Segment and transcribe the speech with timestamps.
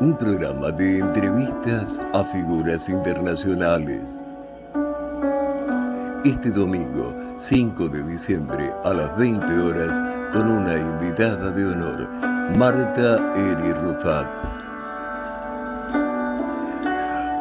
[0.00, 4.20] un programa de entrevistas a figuras internacionales.
[6.24, 12.08] Este domingo, 5 de diciembre, a las 20 horas, con una invitada de honor,
[12.58, 14.26] Marta Eri Rufat.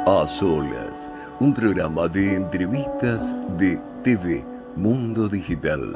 [0.08, 1.10] A solas,
[1.42, 4.46] un programa de entrevistas de TV
[4.78, 5.94] Mundo Digital.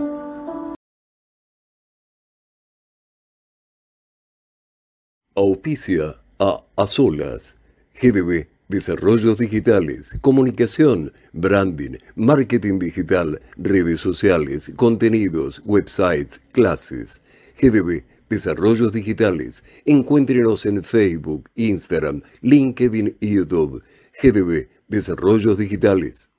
[5.36, 7.58] Auspicia a A Solas,
[8.02, 17.22] GDB, Desarrollos Digitales, Comunicación, Branding, Marketing Digital, Redes Sociales, Contenidos, Websites, Clases.
[17.62, 19.64] GDB, Desarrollos Digitales.
[19.86, 23.84] Encuéntrenos en Facebook, Instagram, LinkedIn y YouTube.
[24.22, 26.32] GDB, Desarrollos Digitales.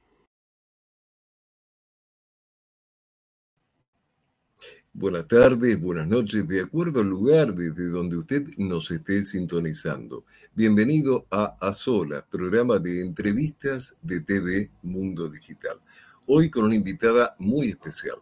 [4.93, 10.25] Buenas tardes, buenas noches, de acuerdo al lugar desde donde usted nos esté sintonizando.
[10.53, 15.81] Bienvenido a A Sola, programa de entrevistas de TV Mundo Digital.
[16.27, 18.17] Hoy con una invitada muy especial.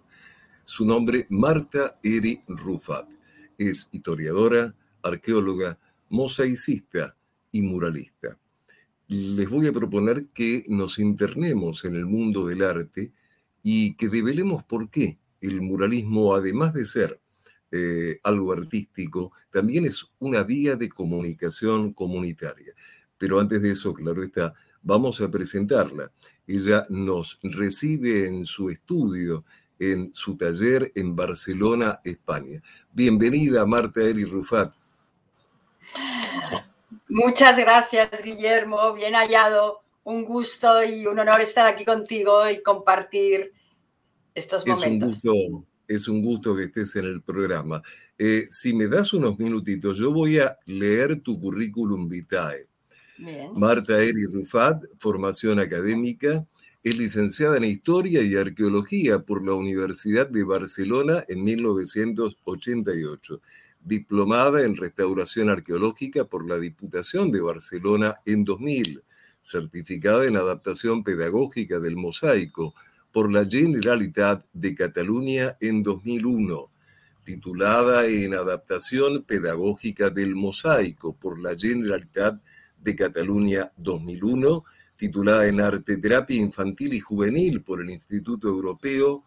[0.62, 3.08] Su nombre, Marta Eri Rufat.
[3.56, 5.78] Es historiadora, arqueóloga,
[6.10, 7.16] mosaicista
[7.50, 8.38] y muralista.
[9.06, 13.10] Les voy a proponer que nos internemos en el mundo del arte
[13.62, 17.20] y que develemos por qué el muralismo, además de ser
[17.70, 22.72] eh, algo artístico, también es una vía de comunicación comunitaria.
[23.16, 26.10] Pero antes de eso, claro está, vamos a presentarla.
[26.46, 29.44] Ella nos recibe en su estudio,
[29.78, 32.62] en su taller en Barcelona, España.
[32.92, 34.72] Bienvenida, Marta Eri Rufat.
[37.08, 38.92] Muchas gracias, Guillermo.
[38.94, 39.80] Bien hallado.
[40.04, 43.52] Un gusto y un honor estar aquí contigo y compartir
[44.38, 45.16] estos momentos.
[45.16, 47.82] Es un gusto, es un gusto que estés en el programa.
[48.16, 52.68] Eh, si me das unos minutitos, yo voy a leer tu currículum vitae.
[53.54, 56.46] Marta Eri Rufat, formación académica,
[56.84, 63.40] es licenciada en Historia y Arqueología por la Universidad de Barcelona en 1988,
[63.80, 69.02] diplomada en Restauración Arqueológica por la Diputación de Barcelona en 2000,
[69.40, 72.74] certificada en Adaptación Pedagógica del Mosaico
[73.12, 76.70] por la Generalitat de Cataluña en 2001,
[77.24, 82.40] titulada en Adaptación Pedagógica del Mosaico por la Generalitat
[82.80, 84.64] de Cataluña 2001,
[84.96, 89.24] titulada en Arte Terapia Infantil y Juvenil por el Instituto Europeo,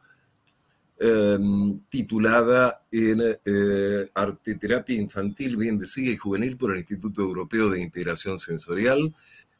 [0.99, 7.69] em, titulada en eh, Arte Terapia Infantil, bien decía, y Juvenil por el Instituto Europeo
[7.69, 9.13] de Integración Sensorial,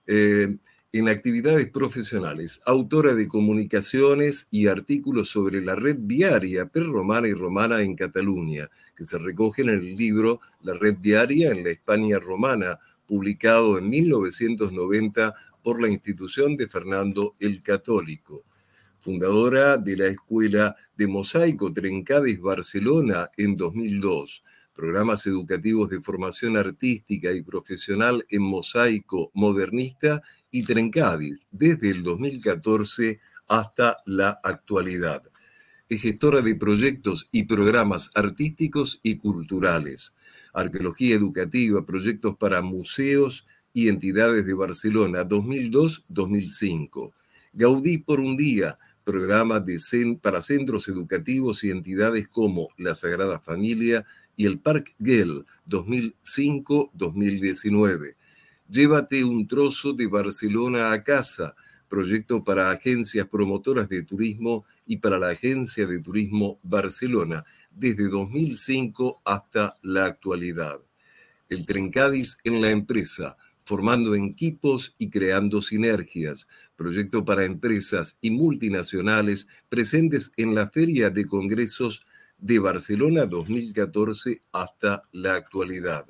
[0.06, 0.58] eh,
[0.94, 7.82] en actividades profesionales, autora de comunicaciones y artículos sobre la red viaria perromana y romana
[7.82, 12.78] en Cataluña, que se recogen en el libro La red viaria en la España romana,
[13.08, 18.44] publicado en 1990 por la institución de Fernando el Católico.
[19.00, 27.32] Fundadora de la Escuela de Mosaico Trencades Barcelona en 2002 programas educativos de formación artística
[27.32, 30.22] y profesional en mosaico modernista
[30.52, 35.24] y Trencadis desde el 2014 hasta la actualidad.
[35.90, 40.14] Es gestora de proyectos y programas artísticos y culturales,
[40.54, 47.12] arqueología educativa, proyectos para museos y entidades de Barcelona 2002-2005.
[47.54, 49.80] Gaudí por un día, programa de
[50.22, 58.16] para centros educativos y entidades como la Sagrada Familia y el Park Gel 2005-2019.
[58.72, 61.58] Llévate un trozo de Barcelona a casa,
[61.90, 69.24] proyecto para agencias promotoras de turismo y para la Agencia de Turismo Barcelona, desde 2005
[69.26, 70.80] hasta la actualidad.
[71.50, 79.48] El Trencadis en la empresa, formando equipos y creando sinergias, proyecto para empresas y multinacionales
[79.68, 82.06] presentes en la Feria de Congresos
[82.38, 86.06] de Barcelona 2014 hasta la actualidad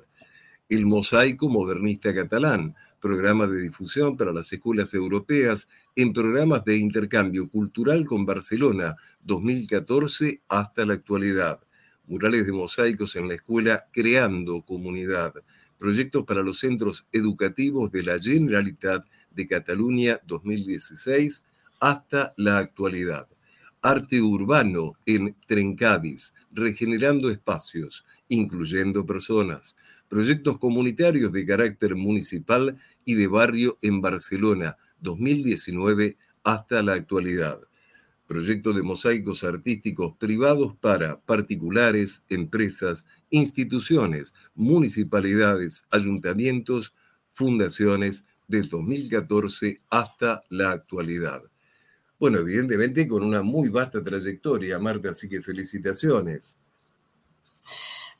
[0.74, 7.50] el Mosaico Modernista Catalán, programa de difusión para las escuelas europeas en programas de intercambio
[7.50, 11.60] cultural con Barcelona 2014 hasta la actualidad.
[12.06, 15.34] Murales de mosaicos en la escuela Creando Comunidad.
[15.78, 21.44] Proyectos para los centros educativos de la Generalitat de Cataluña 2016
[21.80, 23.28] hasta la actualidad.
[23.82, 29.76] Arte urbano en Trencadis, regenerando espacios, incluyendo personas
[30.12, 37.58] proyectos comunitarios de carácter municipal y de barrio en Barcelona, 2019 hasta la actualidad.
[38.26, 46.92] proyecto de mosaicos artísticos privados para particulares, empresas, instituciones, municipalidades, ayuntamientos,
[47.32, 51.42] fundaciones, del 2014 hasta la actualidad.
[52.18, 56.58] Bueno, evidentemente con una muy vasta trayectoria, Marta, así que felicitaciones.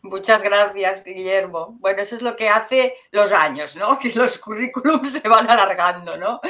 [0.03, 1.77] Muchas gracias, Guillermo.
[1.79, 3.99] Bueno, eso es lo que hace los años, ¿no?
[4.01, 6.41] Que los currículums se van alargando, ¿no?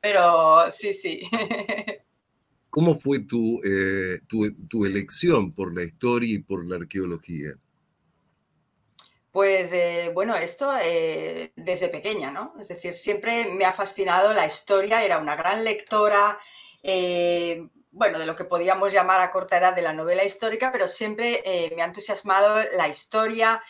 [0.00, 1.22] Pero sí, sí.
[2.70, 7.52] ¿Cómo fue tu, eh, tu, elección por la historia y por la arqueología?
[9.30, 12.54] Pues eh, bueno, esto eh, desde pequeña, ¿no?
[12.60, 16.38] Es decir, siempre me ha fascinado la historia, era una gran lectora,
[17.96, 21.40] bueno, de lo que podíamos llamar a corta edad de la novela histórica, pero siempre
[21.46, 23.62] eh, me ha entusiasmado la historia,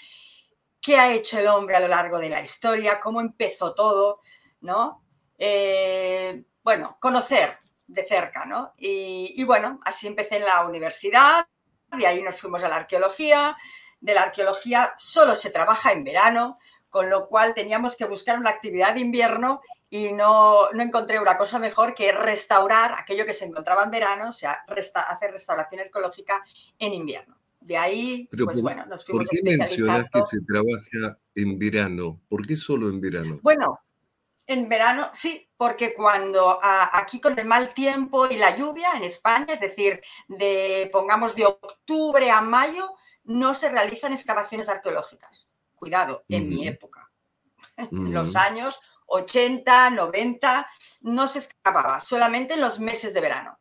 [0.81, 4.20] qué ha hecho el hombre a lo largo de la historia, cómo empezó todo,
[4.62, 5.05] ¿no?
[5.38, 7.56] Eh, bueno, conocer
[7.87, 8.75] de cerca, ¿no?
[8.76, 11.46] Y, bueno, así empecé en la universidad,
[11.96, 13.56] de ahí nos fuimos a la arqueología,
[14.00, 16.58] de la arqueología solo se trabaja en verano,
[16.90, 19.61] con lo cual teníamos que buscar una actividad de invierno
[19.91, 24.33] y no, encontré una cosa mejor que restaurar aquello que se encontraba en verano, o
[24.33, 24.65] sea,
[25.09, 26.44] hacer restauración ecológica
[26.79, 27.37] en invierno.
[27.61, 32.21] De ahí, pues bueno, nos fuimos ¿Por qué mencionas que se trabaja en verano?
[32.29, 33.41] ¿Por qué solo en verano?
[33.43, 33.81] Bueno,
[34.47, 39.55] en verano sí, porque cuando aquí con el mal tiempo y la lluvia en España,
[39.55, 42.94] es decir, de pongamos de octubre a mayo,
[43.25, 45.49] no se realizan excavaciones arqueológicas.
[45.75, 47.11] Cuidado, en mi época.
[47.91, 50.69] Los años 80, 90,
[51.00, 53.58] no se escapaba, solamente en los meses de verano.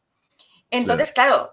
[0.69, 1.51] Entonces, claro,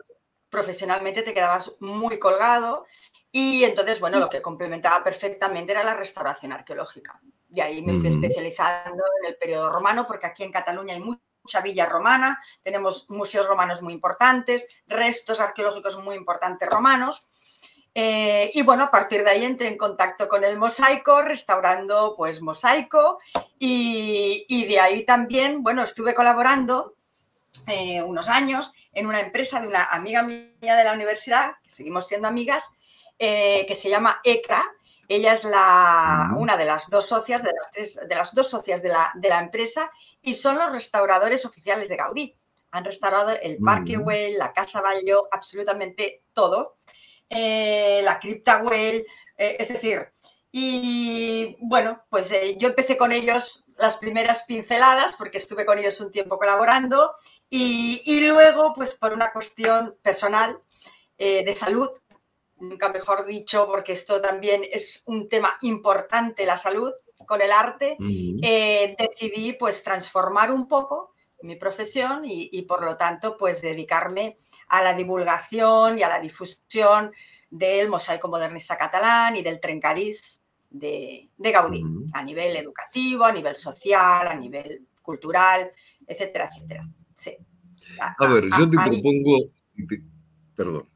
[0.49, 2.87] profesionalmente te quedabas muy colgado
[3.31, 7.19] y entonces, bueno, lo que complementaba perfectamente era la restauración arqueológica.
[7.49, 11.61] Y ahí me fui especializando en el periodo romano, porque aquí en Cataluña hay mucha
[11.63, 17.29] villa romana, tenemos museos romanos muy importantes, restos arqueológicos muy importantes romanos.
[17.95, 22.41] Eh, y bueno, a partir de ahí entré en contacto con el mosaico, restaurando pues
[22.41, 23.19] mosaico
[23.59, 26.95] y, de ahí también, bueno, estuve colaborando
[27.67, 32.07] eh, unos años en una empresa de una amiga mía de la universidad, que seguimos
[32.07, 32.71] siendo amigas,
[33.19, 34.65] eh, que se llama ECRA.
[35.07, 38.89] Ella es la, una de las dos socias, de las, de las dos socias de
[38.89, 39.91] la, de la, empresa
[40.23, 42.35] y son los restauradores oficiales de Gaudí.
[42.71, 46.79] Han restaurado el Parque Güell, la Casa Ballo, absolutamente todo.
[47.35, 49.07] Eh, la cripta eh,
[49.39, 50.07] es decir,
[50.51, 55.99] y bueno, pues eh, yo empecé con ellos las primeras pinceladas porque estuve con ellos
[56.03, 57.13] un tiempo colaborando
[57.49, 60.61] y, luego, pues por una cuestión personal
[61.19, 61.89] de salud,
[62.57, 66.93] nunca mejor dicho, porque esto también es un tema importante, la salud
[67.27, 67.97] con el arte,
[68.99, 74.52] decidí pues transformar un poco mi profesión y, y, por lo tanto pues dedicarme a
[74.81, 77.11] la divulgación y a la difusión
[77.51, 80.41] del mosaico modernista catalán y del trencadís
[80.71, 81.83] de, Gaudí,
[82.15, 85.71] a nivel educativo, a nivel social, a nivel cultural,
[86.07, 86.89] etcétera, etcétera.
[87.15, 87.37] Sí.
[88.01, 89.51] A, ver, yo te propongo,
[90.57, 90.89] perdón.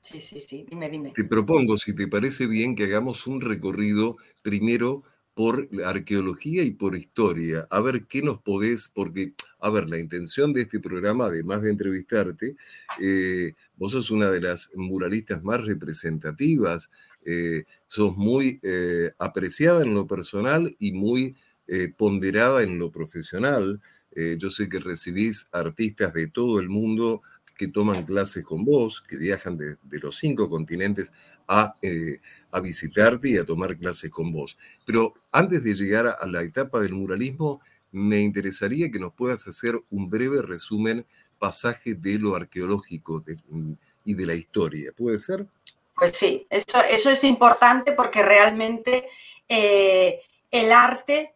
[0.00, 1.10] Sí, sí, sí, dime, dime.
[1.10, 5.02] Te propongo, si te parece bien, que hagamos un recorrido primero
[5.34, 7.66] por arqueología y por historia.
[7.70, 11.70] A ver qué nos podés, porque, a ver, la intención de este programa, además de
[11.70, 12.56] entrevistarte,
[13.00, 16.90] eh, vos sos una de las muralistas más representativas,
[17.24, 21.36] eh, sos muy eh, apreciada en lo personal y muy
[21.98, 23.78] ponderada en lo profesional.
[24.38, 27.20] yo sé que recibís artistas de todo el mundo
[27.58, 31.12] que toman clases con vos, que viajan de, los cinco continentes
[31.46, 31.76] a,
[32.52, 34.56] a, visitarte y a tomar clases con vos.
[34.86, 37.60] Pero antes de llegar a, la etapa del muralismo,
[37.92, 41.06] me interesaría que nos puedas hacer un breve resumen,
[41.38, 43.24] pasaje de lo arqueológico
[44.04, 44.92] y de la historia.
[44.96, 45.46] ¿Puede ser?
[45.94, 49.08] Pues sí, eso, eso es importante porque realmente
[49.48, 51.34] eh, el arte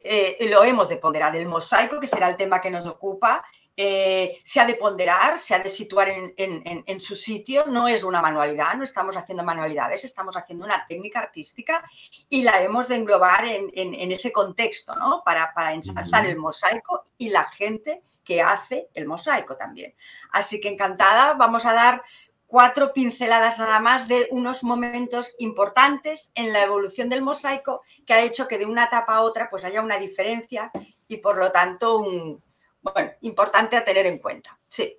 [0.00, 1.36] eh, lo hemos de ponderar.
[1.36, 3.44] El mosaico, que será el tema que nos ocupa,
[3.82, 8.20] eh, se ha de ponderar, se ha de situar en, su sitio, no es una
[8.20, 11.82] manualidad, no estamos haciendo manualidades, estamos haciendo una técnica artística
[12.28, 15.22] y la hemos de englobar en, ese contexto, ¿no?
[15.24, 19.94] Para, para ensalzar el mosaico y la gente que hace el mosaico también.
[20.30, 22.02] Así que encantada, vamos a dar
[22.46, 28.20] cuatro pinceladas nada más de unos momentos importantes en la evolución del mosaico que ha
[28.20, 30.70] hecho que de una etapa a otra pues haya una diferencia
[31.08, 32.42] y por lo tanto un,
[32.82, 34.58] bueno, importante a tener en cuenta.
[34.68, 34.96] Sí.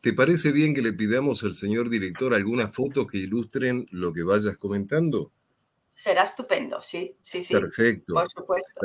[0.00, 4.22] ¿Te parece bien que le pidamos al señor director algunas fotos que ilustren lo que
[4.22, 5.32] vayas comentando?
[5.92, 7.54] Será estupendo, sí, sí, sí.
[7.54, 8.14] Perfecto.
[8.14, 8.82] Por supuesto.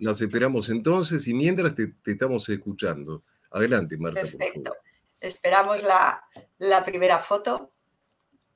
[0.00, 3.24] Las esperamos, entonces y mientras te, estamos escuchando.
[3.50, 4.20] Adelante, Marta.
[4.20, 4.76] Perfecto.
[5.18, 7.72] Esperamos la, primera foto.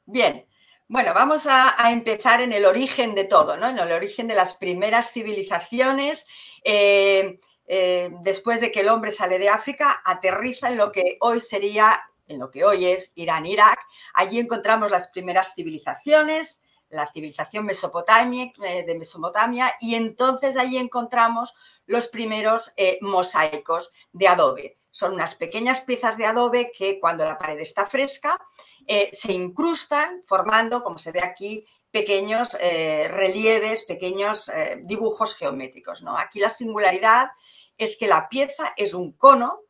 [0.05, 0.47] Bien,
[0.89, 3.69] bueno, vamos a, empezar en el origen de todo, ¿no?
[3.71, 6.27] En el origen de las primeras civilizaciones.
[6.65, 11.41] Eh, eh, después de que el hombre sale de África, aterriza en lo que hoy
[11.41, 13.79] sería, en lo que hoy es Irán-Irak.
[14.15, 21.55] Allí encontramos las primeras civilizaciones, la civilización eh, de Mesopotamia, y entonces allí encontramos
[21.87, 24.77] los primeros eh, mosaicos de adobe.
[24.97, 28.41] Son unas pequeñas piezas de adobe que cuando la pared está fresca
[28.87, 34.51] eh, se incrustan formando, como se ve aquí, pequeños relieves, pequeños
[34.85, 36.03] dibujos geométricos.
[36.03, 36.19] ¿no?
[36.19, 37.31] Aquí la singularidad
[37.79, 39.61] es que la pieza es un cono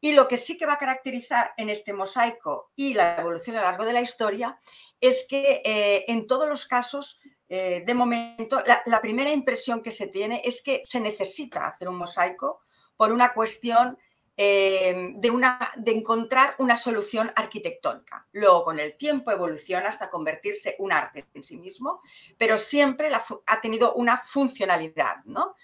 [0.00, 3.60] y lo que sí que va a caracterizar en este mosaico y la evolución a
[3.60, 4.58] lo largo de la historia
[5.00, 10.08] es que eh, en todos los casos, eh, de momento, la, primera impresión que se
[10.08, 12.60] tiene es que se necesita hacer un mosaico
[12.96, 13.96] por una cuestión
[14.40, 18.24] eh, de, una, de encontrar una solución arquitectónica.
[18.30, 22.00] Luego, con el tiempo, evoluciona hasta convertirse un arte en sí mismo,
[22.38, 25.56] pero siempre ha tenido una funcionalidad, ¿no?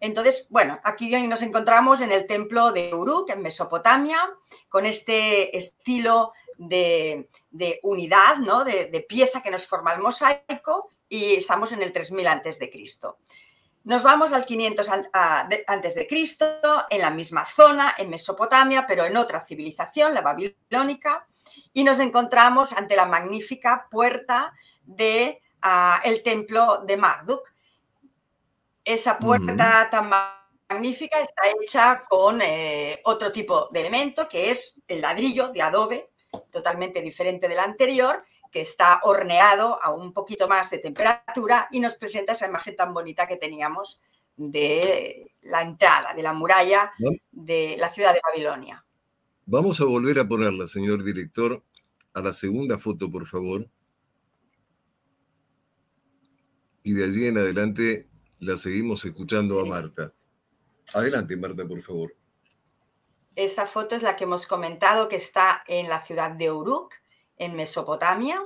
[0.00, 4.18] Entonces, bueno, aquí nos encontramos en el templo de Uruk, en Mesopotamia,
[4.70, 7.28] con este estilo de,
[7.82, 8.64] unidad, ¿no?
[8.64, 13.18] De, pieza que nos forma el mosaico y estamos en el 3000 antes de Cristo.
[13.86, 14.90] Nos vamos al 500
[15.68, 16.44] antes de Cristo,
[16.90, 21.24] en la misma zona, en Mesopotamia, pero en otra civilización, la babilónica,
[21.72, 24.52] y nos encontramos ante la magnífica puerta
[24.82, 27.48] del ah, templo de Marduk.
[28.84, 30.10] Esa puerta tan
[30.68, 36.10] magnífica está hecha con eh, otro tipo de elemento, que es el ladrillo de adobe,
[36.50, 38.24] totalmente diferente del anterior,
[38.56, 42.94] que está horneado a un poquito más de temperatura y nos presenta esa imagen tan
[42.94, 44.02] bonita que teníamos
[44.34, 46.90] de la entrada, de la muralla
[47.30, 48.82] de la ciudad de Babilonia.
[49.44, 51.62] Vamos a volver a ponerla, señor director,
[52.14, 53.68] a la segunda foto, por favor.
[56.82, 58.06] Y de allí en adelante
[58.38, 60.14] la seguimos escuchando a Marta.
[60.94, 62.16] Adelante, Marta, por favor.
[63.34, 66.94] Esta foto es la que hemos comentado que está en la ciudad de Uruk,
[67.36, 68.42] en Mesopotamia.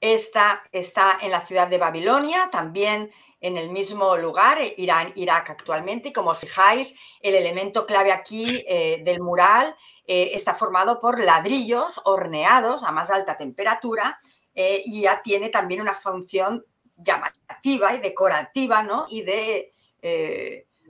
[0.00, 6.12] Esta está en la ciudad de Babilonia, también en el mismo lugar, Irán, Irak actualmente.
[6.12, 12.00] Como os fijáis, el elemento clave aquí eh, del mural eh, está formado por ladrillos
[12.04, 14.18] horneados a más alta temperatura
[14.54, 16.64] eh, y ya tiene también una función
[16.96, 19.06] llamativa y decorativa, ¿no?
[19.08, 19.72] Y de,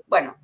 [0.07, 0.37] bueno,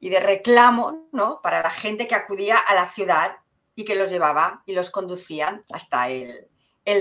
[0.00, 1.40] y de reclamo ¿no?
[1.42, 3.36] para la gente que acudía a la ciudad
[3.78, 6.48] y que los llevaba y los conducían hasta el,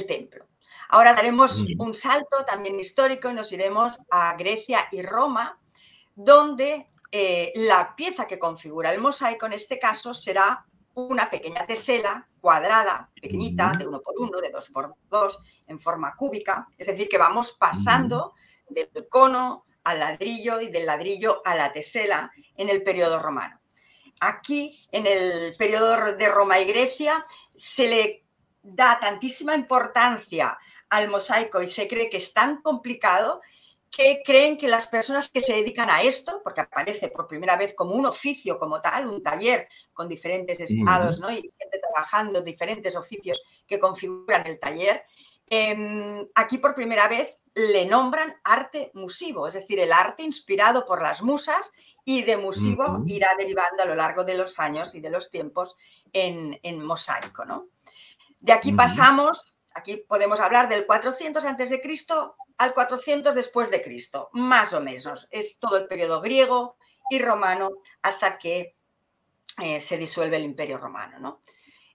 [0.08, 0.46] templo.
[0.90, 5.60] Ahora daremos un salto también histórico y nos iremos a Grecia y Roma,
[6.14, 12.30] donde eh, la pieza que configura el mosaico en este caso será una pequeña tesela
[12.40, 16.68] cuadrada, pequeñita, de uno por uno, de dos por dos, en forma cúbica.
[16.78, 18.36] Es decir, que vamos pasando
[18.70, 23.57] del cono al ladrillo y del ladrillo a la tesela en el periodo romano.
[24.20, 28.24] Aquí, en el periodo de Roma y Grecia, se le
[28.64, 30.58] da tantísima importancia
[30.90, 33.42] al mosaico y se cree que es tan complicado
[33.90, 37.74] que creen que las personas que se dedican a esto, porque aparece por primera vez
[37.74, 41.32] como un oficio como tal, un taller con diferentes estados ¿no?
[41.32, 45.04] y gente trabajando diferentes oficios que configuran el taller,
[45.50, 51.02] em, aquí por primera vez le nombran arte musivo, es decir, el arte inspirado por
[51.02, 51.74] las musas
[52.06, 55.76] y de musivo irá derivando a lo largo de los años y de los tiempos
[56.14, 57.46] en, mosaico.
[57.46, 57.68] ¿no?
[58.40, 63.82] De aquí pasamos, aquí podemos hablar del 400 antes de Cristo al 400 después de
[63.82, 65.28] Cristo, más o menos.
[65.32, 66.78] Es todo el periodo griego
[67.10, 67.72] y romano
[68.04, 68.76] hasta que
[69.64, 71.20] eh, se disuelve el imperio romano.
[71.20, 71.42] ¿no?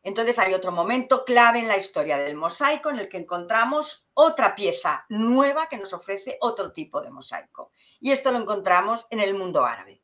[0.02, 4.54] Entonces hay otro momento clave en la historia del mosaico en el que encontramos otra
[4.54, 7.70] pieza nueva que nos ofrece otro tipo de mosaico.
[8.00, 10.00] Y esto lo encontramos en el mundo árabe.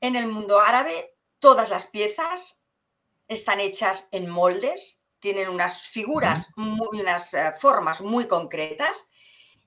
[0.00, 2.64] En el mundo árabe todas las piezas
[3.28, 9.08] están hechas en moldes, tienen unas figuras, unas eh, formas muy concretas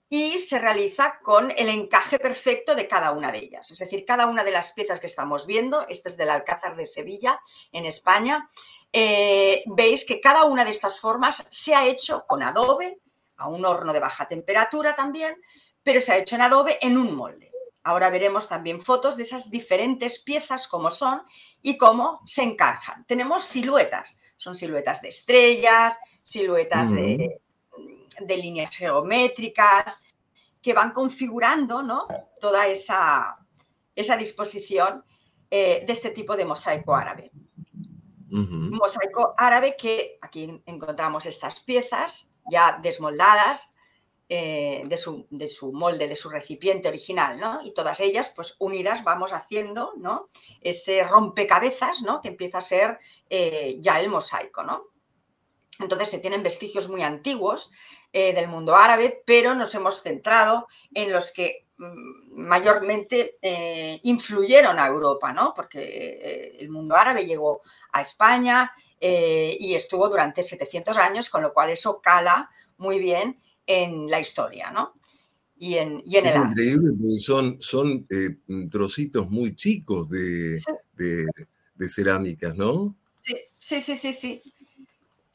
[0.09, 3.69] y se realiza con el encaje perfecto de cada una de ellas.
[3.69, 6.85] Es decir, cada una de las piezas que estamos viendo, esta es del Alcázar de
[6.85, 7.39] Sevilla,
[7.71, 8.49] en España,
[8.91, 12.99] eh, veis que cada una de estas formas se ha hecho con adobe,
[13.37, 15.35] a un horno de baja temperatura también,
[15.83, 17.51] pero se ha hecho en adobe en un molde.
[17.83, 21.21] Ahora veremos también fotos de esas diferentes piezas, cómo son
[21.61, 23.05] y cómo se encajan.
[23.05, 27.41] Tenemos siluetas, son siluetas de estrellas, siluetas de
[28.19, 30.01] de líneas geométricas,
[30.61, 32.07] que van configurando ¿no?
[32.39, 33.37] toda esa,
[33.95, 35.03] esa disposición
[35.49, 37.31] eh, de este tipo de mosaico árabe.
[38.29, 43.73] mosaico árabe que aquí encontramos estas piezas ya desmoldadas
[44.31, 47.61] eh, de, su, de, su, molde, de su recipiente original, ¿no?
[47.63, 50.29] Y todas ellas, pues unidas, vamos haciendo, ¿no?
[50.61, 52.21] Ese rompecabezas, ¿no?
[52.21, 54.83] Que empieza a ser eh, ya el mosaico, ¿no?
[55.79, 57.71] Entonces se tienen vestigios muy antiguos
[58.13, 63.37] eh, del mundo árabe, pero nos hemos centrado en los que mm, mayormente
[64.03, 65.53] influyeron a Europa, ¿no?
[65.55, 71.69] Porque el mundo árabe llegó a España y estuvo durante 700 años, con lo cual
[71.69, 74.95] eso cala muy bien en la historia, ¿no?
[75.61, 78.37] Y en, y en es increíble porque son, son eh,
[78.71, 80.57] trocitos muy chicos de,
[80.95, 82.95] de, cerámicas, ¿no?
[83.21, 84.41] Sí, sí, sí, sí, sí.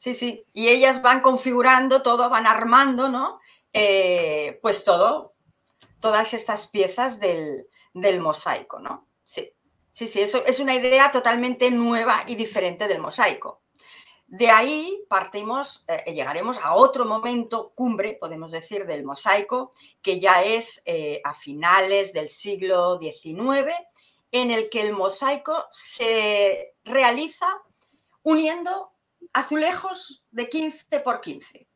[0.05, 0.45] Sí, sí.
[0.53, 3.39] Y ellas van configurando todo, van armando, ¿no?
[3.73, 5.33] Eh, pues todo,
[5.99, 9.07] todas estas piezas del, del mosaico, ¿no?
[9.25, 9.51] Sí,
[9.89, 13.63] sí, sí, eso es una idea totalmente nueva y diferente del mosaico.
[14.27, 19.71] De ahí partimos, eh, llegaremos a otro momento cumbre, podemos decir, del mosaico,
[20.03, 23.73] que ya es eh, a finales del siglo XIX,
[24.29, 27.47] en el que el mosaico se realiza
[28.21, 28.91] uniendo
[29.35, 31.67] azulejos de 15 por 15.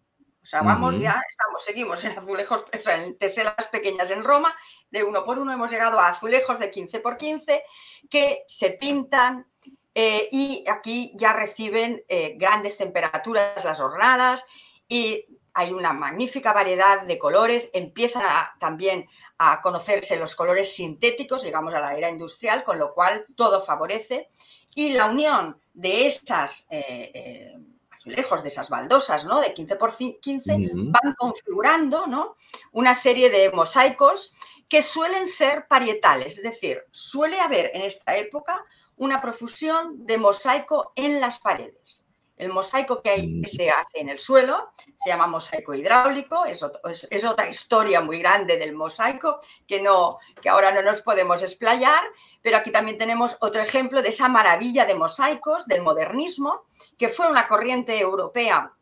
[0.42, 4.56] O sea, vamos ya, estamos, seguimos en azulejos, en teselas pequeñas en Roma,
[4.90, 7.62] de uno por uno hemos llegado a azulejos de 15 por 15
[8.10, 9.46] que se pintan,
[9.94, 14.46] eh, y aquí ya reciben eh, grandes temperaturas las jornadas
[14.88, 18.24] y hay una magnífica variedad de colores, empiezan
[18.60, 19.06] también
[19.38, 24.30] a conocerse los colores sintéticos, llegamos a la era industrial, con lo cual todo favorece.
[24.74, 27.56] Y la unión de estas eh,
[27.90, 29.40] azulejos, de esas baldosas, ¿no?
[29.40, 32.36] De 15 por 15, van configurando, ¿no?
[32.74, 34.34] Una serie de mosaicos
[34.68, 38.64] que suelen ser parietales, es decir, suele haber en esta época
[38.98, 41.99] una profusión de mosaico en las paredes.
[42.40, 46.66] El mosaico que, hay, se hace en el suelo se llama mosaico hidráulico, es,
[47.12, 52.02] es, otra historia muy grande del mosaico que, no, que ahora no nos podemos explayar,
[52.42, 56.64] pero aquí también tenemos otro ejemplo de esa maravilla de mosaicos del modernismo,
[56.98, 58.74] que fue una corriente europea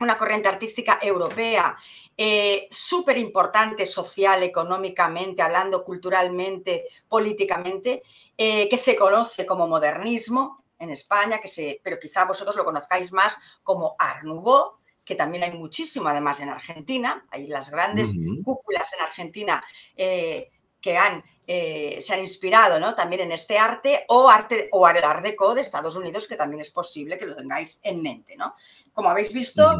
[0.00, 1.76] una corriente artística europea
[2.16, 8.02] eh, súper importante social, económicamente, hablando culturalmente, políticamente,
[8.36, 13.12] eh, que se conoce como modernismo en España, que se, pero quizá vosotros lo conozcáis
[13.12, 18.12] más como Art Nouveau, que también hay muchísimo además en Argentina, hay las grandes
[18.44, 19.64] cúpulas en Argentina
[19.96, 22.94] eh, que han, eh, se han inspirado ¿no?
[22.94, 26.60] también en este arte o arte o el Art Deco de Estados Unidos, que también
[26.60, 28.36] es posible que lo tengáis en mente.
[28.36, 28.56] ¿no?
[28.92, 29.78] Como habéis visto,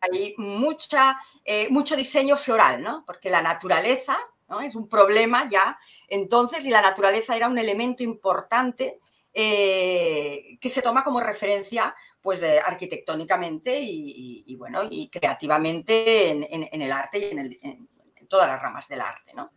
[0.00, 3.04] hay mucha, eh, mucho diseño floral, ¿no?
[3.04, 4.16] porque la naturaleza
[4.48, 4.60] ¿no?
[4.60, 5.76] es un problema ya
[6.08, 9.00] entonces y la naturaleza era un elemento importante
[9.38, 17.18] eh, que se toma como referencia pues arquitectónicamente y, bueno y creativamente en, el arte
[17.18, 17.88] y en,
[18.28, 19.52] todas las ramas del arte, ¿no?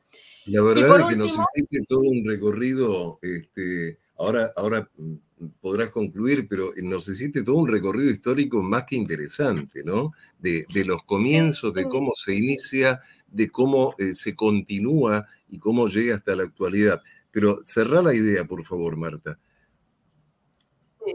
[0.48, 5.16] La verdad es que nos hiciste todo un recorrido, este, ahora, ahora mm,
[5.62, 10.12] podrás concluir, pero nos hiciste todo un recorrido histórico más que interesante, ¿no?
[10.38, 16.16] De, los comienzos, de cómo se inicia, de cómo eh, se continúa y cómo llega
[16.16, 17.02] hasta la actualidad.
[17.32, 19.40] Pero cerrá la idea, por favor, Marta.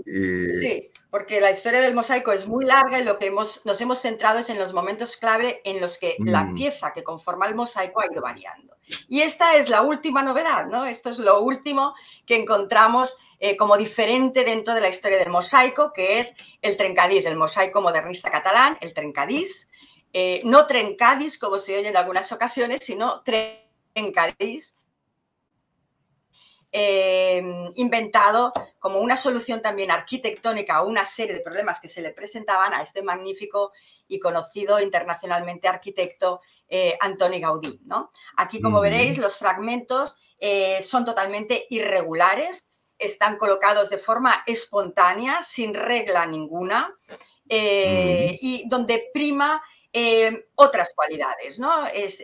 [0.04, 0.66] Sí.
[0.66, 4.00] Eh, porque la historia del mosaico es muy larga y lo que hemos, nos hemos
[4.00, 6.54] centrado es en los momentos clave en los que la mm.
[6.56, 8.76] pieza que conforma el mosaico ha ido variando.
[9.08, 10.84] Y esta es la última novedad, ¿no?
[10.84, 11.94] Esto es lo último
[12.26, 17.26] que encontramos eh, como diferente dentro de la historia del mosaico, que es el trencadís,
[17.26, 19.68] el mosaico modernista catalán, el trencadís.
[20.12, 24.74] Eh, no trencadís, como se oye en algunas ocasiones, sino trencadís,
[26.76, 32.10] Em, inventado como una solución también arquitectónica a una serie de problemas que se le
[32.10, 33.70] presentaban a este magnífico
[34.08, 37.78] y conocido internacionalmente arquitecto eh, Antoni Gaudí.
[37.84, 38.10] ¿no?
[38.38, 45.74] Aquí, como veréis, los fragmentos eh, son totalmente irregulares, están colocados de forma espontánea, sin
[45.74, 46.92] regla ninguna,
[47.48, 49.62] eh, y donde prima
[50.56, 51.60] otras cualidades.
[51.60, 51.86] ¿no?
[51.86, 52.20] Es,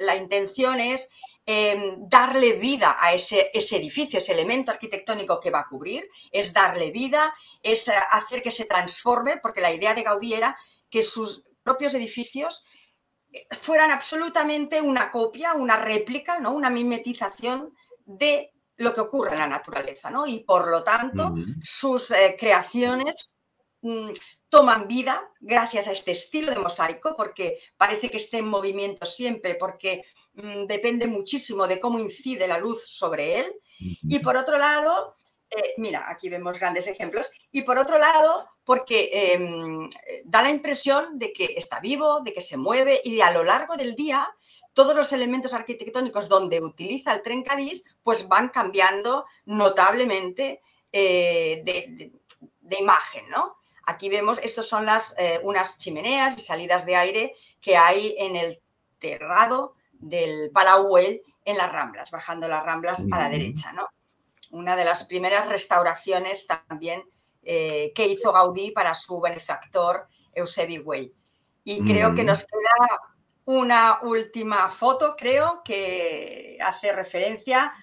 [0.00, 1.08] la intención es
[1.50, 6.90] Em, darle vida a ese, edificio, ese elemento arquitectónico que va a cubrir, es darle
[6.90, 10.58] vida, es eh, hacer que se transforme, porque la idea de Gaudí era
[10.90, 12.66] que sus propios edificios
[13.32, 16.52] eh, fueran absolutamente una copia, una réplica, ¿no?
[16.52, 17.72] una mimetización
[18.04, 20.26] de lo que ocurre en la naturaleza, ¿no?
[20.26, 23.34] Y por lo tanto, sus eh, creaciones
[23.80, 24.10] mm,
[24.50, 29.54] toman vida gracias a este estilo de mosaico, porque parece que esté en movimiento siempre,
[29.54, 30.04] porque
[30.66, 33.54] depende muchísimo de cómo incide la luz sobre él.
[33.78, 35.16] Y por otro lado,
[35.50, 37.30] eh, mira, aquí vemos grandes ejemplos.
[37.50, 39.88] Y por otro lado, porque em,
[40.24, 43.44] da la impresión de que está vivo, de que se mueve y de a lo
[43.44, 44.28] largo del día
[44.74, 50.60] todos los elementos arquitectónicos donde utiliza el trencadís pues van cambiando notablemente
[50.92, 53.56] eh, de, imagen, ¿no?
[53.86, 58.36] Aquí vemos, estos son las, eh, unas chimeneas y salidas de aire que hay en
[58.36, 58.60] el
[58.98, 63.88] terrado del Palau Güell en las Ramblas, bajando las Ramblas a la derecha, ¿no?
[64.50, 67.02] Una de las primeras restauraciones también
[67.42, 71.12] eh, que hizo Gaudí para su benefactor Eusebi Güell.
[71.64, 73.00] Y creo que nos queda
[73.44, 77.74] una última foto, creo, que hace referencia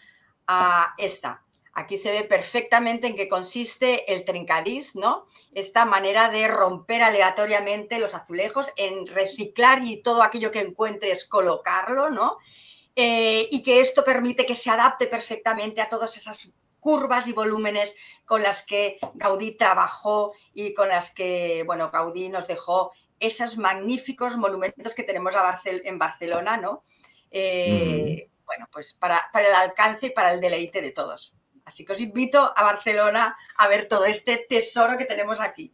[0.47, 1.44] a esta.
[1.77, 5.27] Aquí se ve perfectamente en qué consiste el trencadís, ¿no?
[5.53, 12.09] Esta manera de romper aleatoriamente los azulejos, en reciclar y todo aquello que encuentres colocarlo,
[12.09, 12.37] ¿no?
[12.95, 17.93] Eh, y que esto permite que se adapte perfectamente a todas esas curvas y volúmenes
[18.23, 24.37] con las que Gaudí trabajó y con las que, bueno, Gaudí nos dejó esos magníficos
[24.37, 25.35] monumentos que tenemos
[25.65, 26.85] en Barcelona, ¿no?
[27.31, 31.35] Eh, bueno, pues para, el alcance y para el deleite de todos.
[31.65, 35.73] Así que os invito a Barcelona a ver todo este tesoro que tenemos aquí.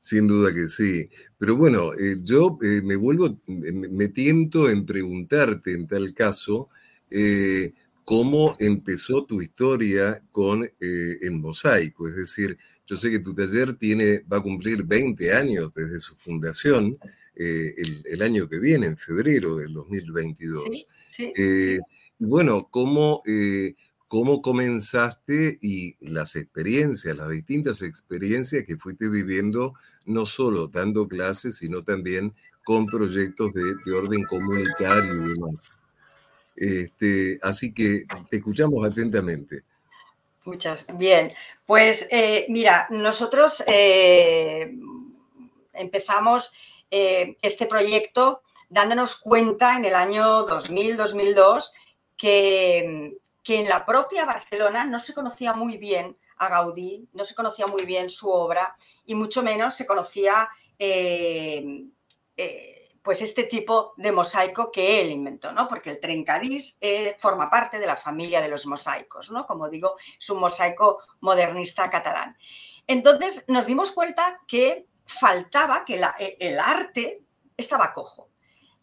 [0.00, 1.10] Sin duda que sí.
[1.36, 6.68] Pero bueno, eh, yo eh, me vuelvo, me tiento en preguntarte en tal caso,
[8.04, 12.06] cómo empezó tu historia con el mosaico.
[12.06, 16.14] Es decir, yo sé que tu taller tiene, va a cumplir 20 años desde su
[16.14, 16.98] fundación
[17.36, 17.74] eh,
[18.06, 20.64] el, año que viene, en febrero del 2022.
[20.72, 21.78] Sí, sí, eh,
[22.18, 23.74] Bueno, ¿cómo, eh,
[24.08, 29.74] ¿cómo comenzaste y las experiencias, las distintas experiencias que fuiste viviendo,
[30.06, 35.72] no solo dando clases, sino también con proyectos de, de orden comunitario y demás?
[36.56, 39.62] Este, así que te escuchamos atentamente.
[40.44, 40.86] Muchas.
[40.94, 41.32] Bien,
[41.66, 44.74] pues eh, mira, nosotros eh,
[45.72, 46.52] empezamos
[46.90, 51.70] eh, este proyecto dándonos cuenta en el año 2000-2002
[52.16, 53.14] que,
[53.48, 57.66] que, en la propia Barcelona no se conocía muy bien a Gaudí, no se conocía
[57.66, 60.50] muy bien su obra y mucho menos se conocía
[63.08, 65.66] pues este tipo de mosaico que él inventó, ¿no?
[65.66, 69.46] Porque el trencadís eh, forma parte de la familia de los mosaicos, ¿no?
[69.46, 72.36] Como digo, es un mosaico modernista catalán.
[72.86, 77.22] Entonces nos dimos cuenta que faltaba, que e, el arte
[77.56, 78.28] estaba cojo.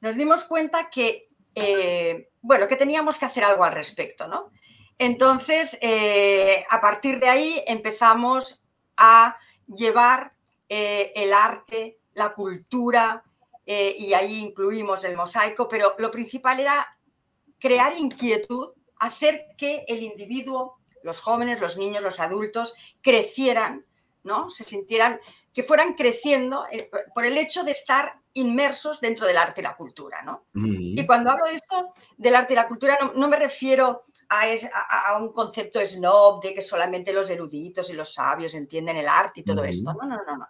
[0.01, 1.24] Nos dimos cuenta que,
[1.55, 4.51] eh, bueno, que teníamos que hacer algo al respecto, ¿no?
[4.97, 8.63] Entonces, eh, a partir de ahí empezamos
[8.97, 9.37] a
[9.67, 10.33] llevar
[10.67, 13.23] el arte, la cultura,
[13.65, 16.97] eh, y ahí incluimos el mosaico, pero lo principal era
[17.59, 23.85] crear inquietud, hacer que el individuo, los jóvenes, los niños, los adultos, crecieran,
[24.23, 24.51] ¿no?
[24.51, 25.19] Se sintieran,
[25.53, 29.75] que fueran creciendo eh, por el hecho de estar inmersos dentro del arte y la
[29.75, 30.45] cultura, ¿no?
[30.53, 34.43] Y cuando hablo de esto, del arte y la cultura, no, me refiero a,
[35.07, 39.41] a, un concepto snob de que solamente los eruditos y los sabios entienden el arte
[39.41, 39.93] y todo esto.
[39.93, 40.47] No, no, no, no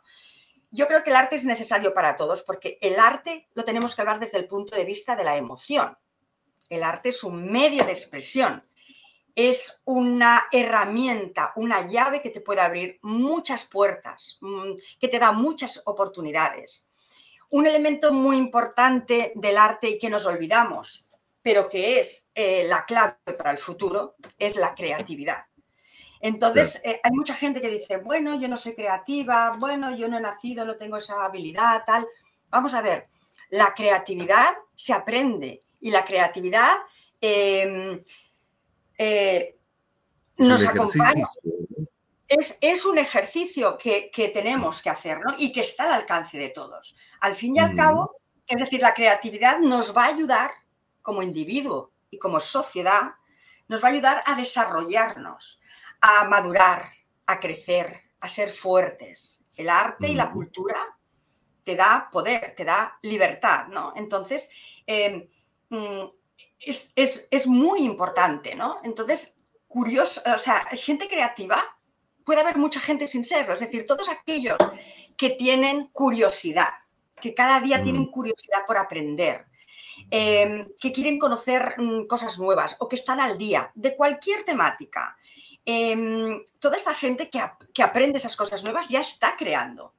[0.76, 4.02] yo creo que el arte es necesario para todos porque el arte lo tenemos que
[4.02, 5.98] hablar desde el punto de vista de la emoción.
[6.70, 8.64] El arte es un medio de expresión,
[9.36, 15.32] es una herramienta, una llave que te puede abrir muchas puertas, mm, que te da
[15.32, 16.92] muchas oportunidades.
[17.56, 21.10] Un elemento muy importante del arte y que nos olvidamos,
[21.42, 25.46] pero que es eh, la clave para el futuro, es la creatividad.
[26.20, 30.18] Entonces, eh, hay mucha gente que dice, bueno, yo no soy creativa, bueno, yo no
[30.18, 32.06] he nacido, no tengo esa habilidad, tal.
[32.50, 33.08] Vamos a ver,
[33.52, 36.74] la creatividad se aprende y la creatividad
[37.22, 38.04] em,
[38.98, 39.56] eh,
[40.40, 41.24] nos acompaña.
[42.62, 45.36] Es, un ejercicio que, tenemos que hacer ¿no?
[45.38, 46.96] y que está al alcance de todos.
[47.22, 48.18] Al fin y al cabo,
[48.48, 50.52] es decir, la creatividad nos va a ayudar
[51.02, 53.14] como individuo y como sociedad,
[53.68, 55.62] nos va a ayudar a desarrollarnos,
[56.02, 56.84] a madurar,
[57.26, 59.44] a crecer, a ser fuertes.
[59.56, 60.98] El arte y la cultura
[61.64, 63.94] te da poder, te da libertad, ¿no?
[63.96, 64.50] Entonces,
[64.86, 65.28] em,
[65.70, 66.06] mm,
[66.60, 68.80] es, muy importante, ¿no?
[68.84, 71.64] Entonces, curioso, o sea, gente creativa,
[72.26, 74.58] puede haber mucha gente sin serlo, es decir, todos aquellos
[75.16, 76.74] que tienen curiosidad,
[77.22, 79.46] que cada día tienen curiosidad por aprender,
[80.12, 85.16] em, que quieren conocer mm, cosas nuevas o que están al día de cualquier temática
[85.66, 87.42] Em, toda esta gente que,
[87.82, 89.96] aprende esas cosas nuevas ya está creando,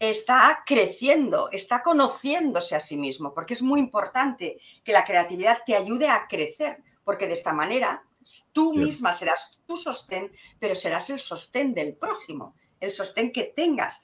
[0.00, 5.76] está creciendo, está conociéndose a sí mismo, porque es muy importante que la creatividad te
[5.76, 8.04] ayude a crecer, porque de esta manera
[8.52, 14.02] Tú misma serás tu sostén, pero serás el sostén del prójimo, el sostén que tengas.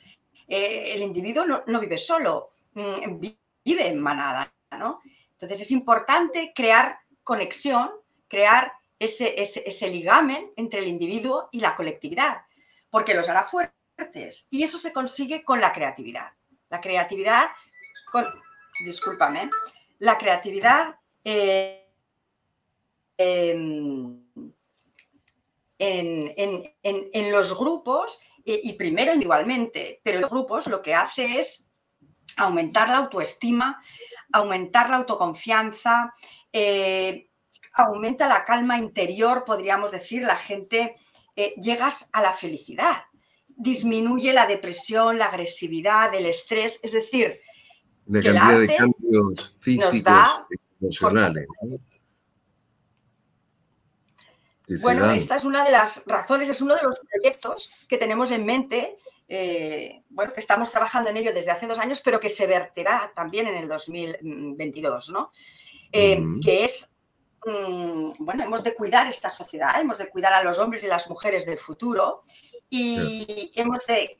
[0.48, 3.20] Eh, el individuo no, vive solo, mm,
[3.64, 5.00] vive en manada, ¿no?
[5.32, 7.90] Entonces es importante crear conexión,
[8.28, 12.42] crear ese, ese, ligamen entre el individuo y la colectividad,
[12.90, 14.48] porque los hará fuertes.
[14.50, 16.32] Y eso se consigue con la creatividad.
[16.70, 17.48] La creatividad,
[18.10, 18.24] con,
[18.84, 19.50] discúlpame,
[19.98, 21.83] la creatividad eh,
[23.16, 24.24] en,
[27.30, 31.68] los grupos y, primero individualmente, pero los grupos lo que hace es
[32.36, 33.80] aumentar la autoestima,
[34.32, 36.14] aumentar la autoconfianza,
[36.52, 37.30] eh,
[37.74, 40.96] aumenta la calma interior, podríamos decir, la gente
[41.36, 43.04] eh, llegas a la felicidad,
[43.56, 47.40] disminuye la depresión, la agresividad, el estrés, es decir,
[48.06, 50.42] la cantidad de cambios físicos,
[50.80, 51.46] emocionales.
[54.82, 58.46] Bueno, esta es una de las razones, es uno de los proyectos que tenemos en
[58.46, 58.96] mente,
[59.28, 63.12] eh, bueno, que estamos trabajando en ello desde hace dos años, pero que se verterá
[63.14, 65.32] también en el 2022, ¿no?
[65.92, 66.94] Eh, que es,
[67.44, 71.10] mm, bueno, hemos de cuidar esta sociedad, hemos de cuidar a los hombres y las
[71.10, 72.24] mujeres del futuro
[72.70, 74.18] y hemos de,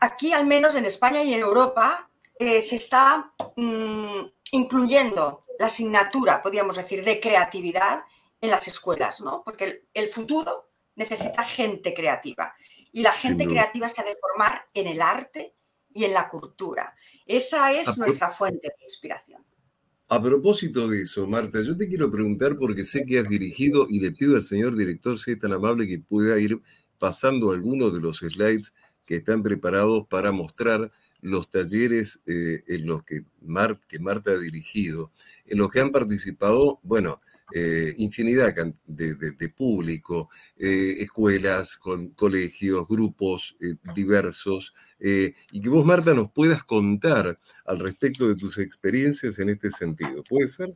[0.00, 4.20] aquí al menos en España y en Europa, eh, se está mm,
[4.52, 8.02] incluyendo la asignatura, podríamos decir, de creatividad
[8.40, 9.42] en las escuelas, ¿no?
[9.44, 12.54] Porque el, futuro necesita gente creativa
[12.92, 15.54] y la gente creativa se ha de formar en el arte
[15.92, 16.94] y en la cultura.
[17.26, 19.44] Esa es nuestra fuente de inspiración.
[20.08, 24.00] A propósito de eso, Marta, yo te quiero preguntar porque sé que has dirigido y
[24.00, 26.60] le pido al señor director, si es tan amable, que pueda ir
[26.98, 28.74] pasando algunos de los slides
[29.06, 30.90] que están preparados para mostrar
[31.24, 35.10] los talleres eh, en los que, Marta ha dirigido,
[35.46, 37.22] en los que han participado, bueno,
[37.54, 38.54] eh, infinidad
[38.86, 43.56] de, público, eh, escuelas, con, colegios, grupos
[43.94, 49.70] diversos, y que vos, Marta, nos puedas contar al respecto de tus experiencias en este
[49.70, 50.22] sentido.
[50.24, 50.74] ¿Puede ser?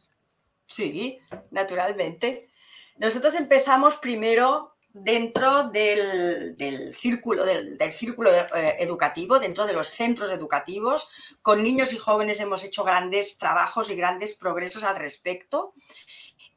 [0.65, 1.19] Sí,
[1.51, 2.49] naturalmente.
[2.97, 6.57] Nosotros empezamos primero dentro del,
[6.95, 11.09] círculo, del, círculo eh, educativo, dentro de los centros educativos.
[11.43, 15.75] Con niños y jóvenes hemos hecho grandes trabajos y grandes progresos al respecto.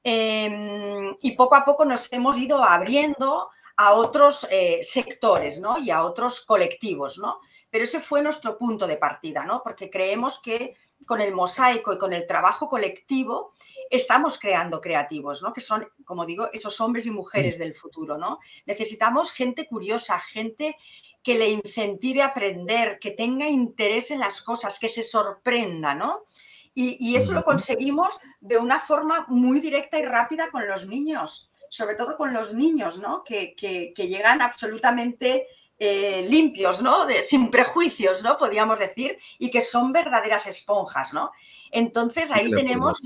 [0.03, 5.77] Em, y poco a poco nos hemos ido abriendo a otros eh, sectores ¿no?
[5.77, 7.17] y a otros colectivos.
[7.19, 7.39] ¿no?
[7.69, 9.61] Pero ese fue nuestro punto de partida, ¿no?
[9.63, 13.53] porque creemos que con el mosaico y con el trabajo colectivo,
[13.89, 15.53] estamos creando creativos, ¿no?
[15.53, 18.39] Que son, como digo, esos hombres y mujeres del futuro, ¿no?
[18.65, 20.77] Necesitamos gente curiosa, gente
[21.23, 26.25] que le incentive a aprender, que tenga interés en las cosas, que se sorprenda, ¿no?
[26.73, 31.95] Y, eso lo conseguimos de una forma muy directa y rápida con los niños, sobre
[31.95, 33.25] todo con los niños, ¿no?
[33.25, 35.47] Que, que llegan absolutamente
[35.83, 37.07] eh, limpios, ¿no?
[37.23, 38.37] sin prejuicios, ¿no?
[38.37, 41.31] Podríamos decir, y que son verdaderas esponjas, ¿no?
[41.71, 42.99] Entonces ahí tenemos,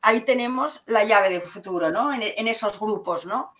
[0.00, 2.12] ahí tenemos la llave del futuro, ¿no?
[2.12, 3.52] En, esos grupos, ¿no?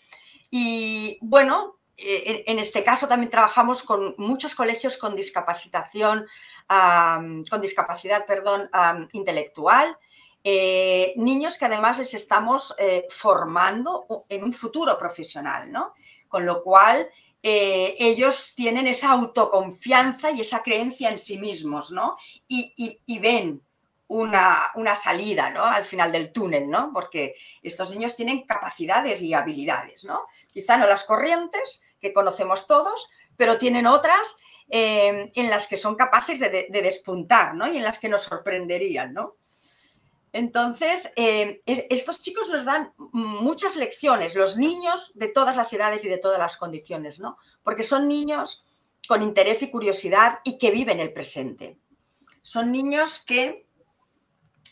[0.51, 6.27] Y bueno, eh, en, este caso también trabajamos con muchos colegios con discapacitación,
[6.69, 8.69] con discapacidad, perdón,
[9.13, 9.97] intelectual,
[10.43, 12.75] eh, niños que además les estamos
[13.11, 15.95] formando en un futuro profesional, ¿no?
[16.27, 17.09] Con lo cual
[17.43, 22.17] eh, ellos tienen esa autoconfianza y esa creencia en sí mismos, ¿no?
[22.47, 23.61] Y, ven
[24.07, 25.65] una, salida, ¿no?
[25.65, 26.91] Al final del túnel, ¿no?
[26.93, 30.27] Porque estos niños tienen capacidades y habilidades, ¿no?
[30.53, 34.37] Quizá no las corrientes que conocemos todos, pero tienen otras
[34.71, 37.67] eh, en las que son capaces de, de, despuntar, ¿no?
[37.73, 39.37] Y en las que nos sorprenderían, ¿no?
[40.33, 46.09] Entonces, eh, estos chicos nos dan muchas lecciones, los niños de todas las edades y
[46.09, 47.37] de todas las condiciones, ¿no?
[47.63, 48.65] Porque son niños
[49.07, 51.79] con interés y curiosidad y que viven el presente.
[52.41, 53.67] Son niños que,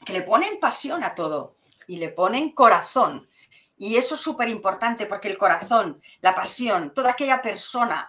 [0.06, 3.28] que le ponen pasión a todo y le ponen corazón.
[3.76, 8.08] Y eso es súper importante porque el corazón, la pasión, toda aquella persona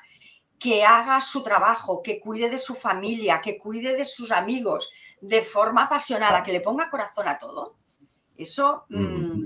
[0.62, 5.42] que haga su trabajo, que cuide de su familia, que cuide de sus amigos de
[5.42, 7.78] forma apasionada, que le ponga corazón a todo,
[8.38, 9.46] eso, mm,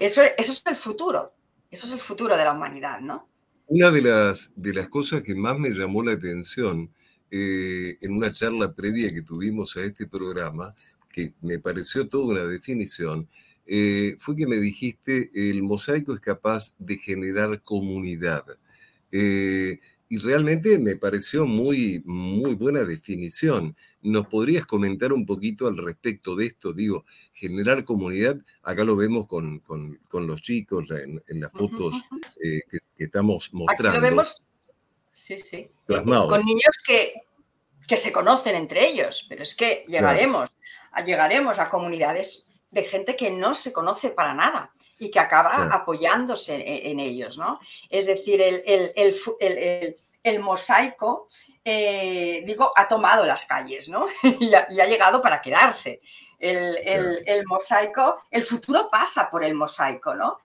[0.00, 1.34] eso, eso es el futuro,
[1.70, 3.28] eso es el futuro de la humanidad, ¿no?
[3.66, 6.90] Una de las, de las cosas que más me llamó la atención
[7.30, 10.74] eh, en una charla previa que tuvimos a este programa,
[11.12, 13.28] que me pareció toda una definición,
[13.66, 18.44] eh, fue que me dijiste, el mosaico es capaz de generar comunidad.
[19.12, 23.76] Eh, y realmente me pareció muy, muy buena definición.
[24.02, 26.72] ¿Nos podrías comentar un poquito al respecto de esto?
[26.72, 29.62] Digo, generar comunidad, acá lo vemos con,
[30.12, 31.96] los chicos en, las fotos
[32.42, 33.90] eh, que, estamos mostrando.
[33.90, 34.42] Aquí lo vemos,
[35.12, 37.14] sí, sí, con niños que,
[37.88, 40.50] que se conocen entre ellos, pero es que llegaremos,
[41.04, 42.43] llegaremos a comunidades
[42.74, 47.60] de gente que no se conoce para nada y que acaba apoyándose en, ellos, ¿no?
[47.88, 48.62] Es decir, el,
[50.24, 51.28] el mosaico,
[51.62, 54.06] eh, digo, ha tomado las calles, ¿no?
[54.40, 56.00] y, ha, llegado para quedarse.
[56.40, 60.38] El, mosaico, el futuro pasa por el mosaico, ¿no?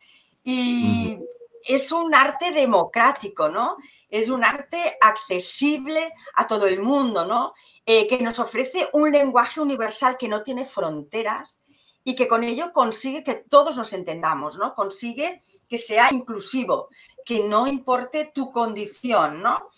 [0.43, 1.19] Y
[1.65, 3.77] es un arte democrático, ¿no?
[4.09, 7.53] Es un arte accesible a todo el mundo, ¿no?
[7.85, 11.63] Eh, que nos ofrece un lenguaje universal que no tiene fronteras
[12.09, 14.73] y que con ello consigue que todos nos entendamos, ¿no?
[14.73, 16.89] Consigue que sea inclusivo,
[17.23, 19.69] que no importe tu condición, ¿no?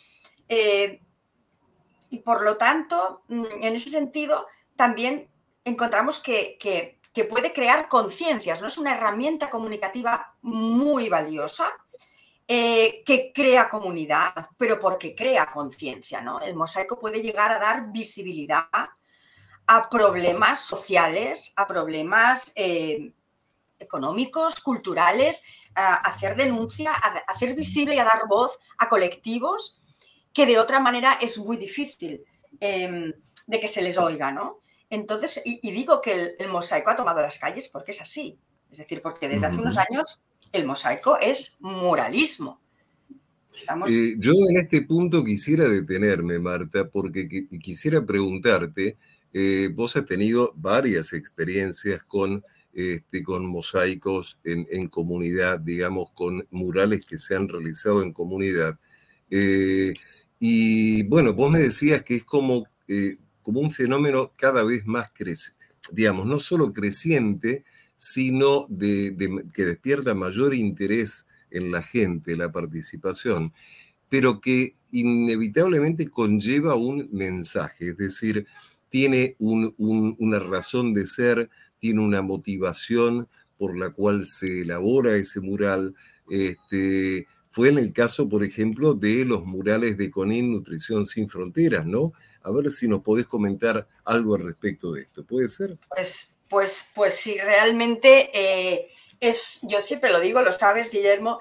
[0.47, 1.01] Eh,
[2.09, 5.29] y por lo tanto, mm, en ese sentido, también
[5.65, 6.57] encontramos que,
[7.29, 8.67] puede crear conciencias, ¿no?
[8.67, 11.69] Es una herramienta comunicativa muy valiosa
[12.47, 16.39] eh, que crea comunidad, pero porque crea conciencia, ¿no?
[16.39, 18.69] El mosaico puede llegar a dar visibilidad
[19.73, 23.13] a problemas sociales, a problemas eh,
[23.79, 25.41] económicos, culturales,
[25.75, 29.81] a hacer denuncia, a hacer visible y a dar voz a colectivos
[30.33, 32.21] que de otra manera es muy difícil
[32.59, 33.13] em,
[33.47, 34.59] de que se les oiga, ¿no?
[34.89, 38.37] Entonces, y, digo que el, mosaico ha tomado las calles porque es así.
[38.69, 42.59] Es decir, porque desde hace unos años el mosaico es muralismo.
[43.87, 48.97] Eh, yo en este punto quisiera detenerme, Marta, porque quisiera preguntarte,
[49.33, 57.05] eh, vos has tenido varias experiencias con este, con mosaicos en, comunidad, digamos, con murales
[57.05, 58.79] que se han realizado en comunidad.
[59.29, 59.93] Eh,
[60.39, 65.09] y bueno, vos me decías que es como, eh, como un fenómeno cada vez más
[65.13, 67.65] creciente, digamos, no solo creciente,
[67.97, 69.15] sino de,
[69.53, 73.53] que despierta mayor interés en la gente, la participación,
[74.07, 78.47] pero que inevitablemente conlleva un mensaje, es decir,
[78.91, 81.49] tiene una razón de ser,
[81.79, 83.27] tiene una motivación
[83.57, 85.95] por la cual se elabora ese mural.
[86.29, 91.85] Este, fue en el caso, por ejemplo, de los murales de CONIN Nutrición Sin Fronteras,
[91.85, 92.11] ¿no?
[92.43, 95.23] A ver si nos podés comentar algo al respecto de esto.
[95.23, 95.77] ¿Puede ser?
[95.89, 98.87] Pues, pues, pues sí, realmente eh,
[99.21, 101.39] es, yo siempre lo digo, lo sabes, Guillermo,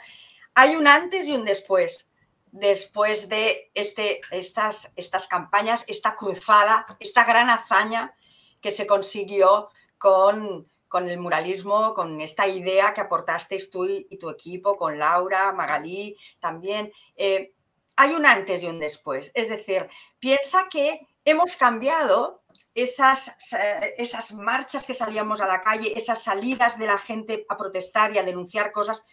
[0.54, 2.09] hay un antes y un después.
[2.52, 8.14] Después de este, estas, estas campañas, esta cruzada, esta gran hazaña
[8.60, 14.74] que se consiguió con, el muralismo, con esta idea que aportasteis tú y, tu equipo,
[14.74, 16.92] con Laura, Magalí también.
[17.16, 17.52] Eh,
[17.96, 19.30] hay un antes y un después.
[19.34, 22.42] Es decir, piensa que hemos cambiado
[22.74, 23.36] esas,
[23.96, 28.18] esas marchas que salíamos a la calle, esas salidas de la gente a protestar y
[28.18, 29.06] a denunciar cosas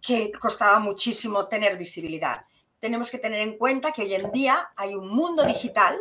[0.00, 2.44] que costaba muchísimo tener visibilidad.
[2.82, 6.00] Tenemos que tener en cuenta que hoy en día hay un mundo digital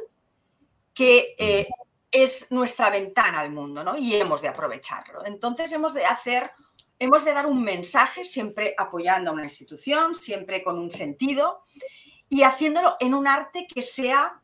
[0.95, 1.67] que eh,
[2.09, 3.95] es nuestra ventana al mundo, ¿no?
[3.95, 5.23] Y hemos de aprovecharlo.
[5.23, 6.49] Entonces hemos de hacer,
[6.97, 11.65] hemos de dar un mensaje siempre apoyando a una institución, siempre con un sentido
[12.27, 14.41] y haciéndolo en un arte que sea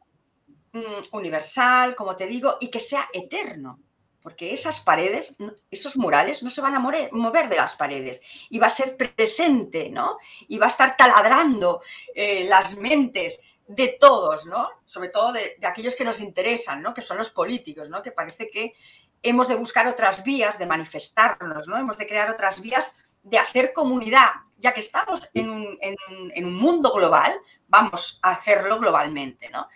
[0.74, 3.80] mm, universal, como te digo, y que sea eterno.
[4.22, 5.38] Porque esas paredes,
[5.72, 9.90] esos murales no se van a mover de las paredes y va a ser presente,
[9.90, 10.18] ¿no?
[10.50, 11.82] Y va a estar taladrando
[12.14, 14.70] eh, las mentes de todos, ¿no?
[14.86, 16.94] Sobre todo de, aquellos que nos interesan, ¿no?
[16.94, 18.02] Que son los políticos, ¿no?
[18.02, 18.74] Que parece que
[19.22, 21.78] hemos de buscar otras vías de manifestarnos, ¿no?
[21.78, 27.34] Hemos de crear otras vías de hacer comunidad, ya que estamos en un, mundo global,
[27.68, 29.68] vamos a hacerlo globalmente, ¿no?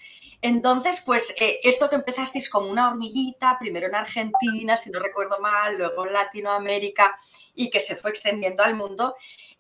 [0.42, 5.40] Entonces, pues eh, esto que empezasteis como una hormiguita, primero en Argentina, si no recuerdo
[5.40, 7.16] mal, luego en Latinoamérica
[7.54, 9.16] y que se fue extendiendo al mundo,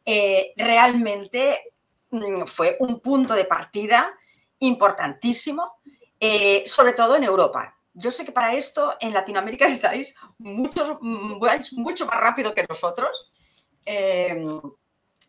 [0.05, 1.73] eh, realmente
[2.09, 4.11] mm, fue un punto de partida
[4.59, 5.75] importantísimo,
[6.19, 7.77] eh, sobre todo en Europa.
[7.93, 13.31] Yo sé que para esto en Latinoamérica estáis mucho, mucho más rápido que nosotros.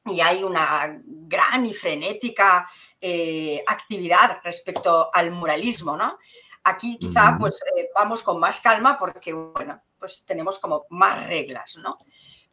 [0.07, 2.67] Y hay una gran y frenética
[3.01, 6.19] eh, actividad respecto al muralismo, ¿no?
[6.65, 7.61] Aquí quizá pues
[7.95, 11.99] vamos con más calma porque, bueno, pues tenemos como más reglas, ¿no?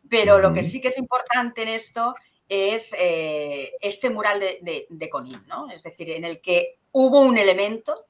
[0.08, 2.16] Pero lo que sí que es importante en esto
[2.48, 5.70] es eh, este mural de, de, Conin, ¿no?
[5.70, 8.06] Es decir, en el que hubo un elemento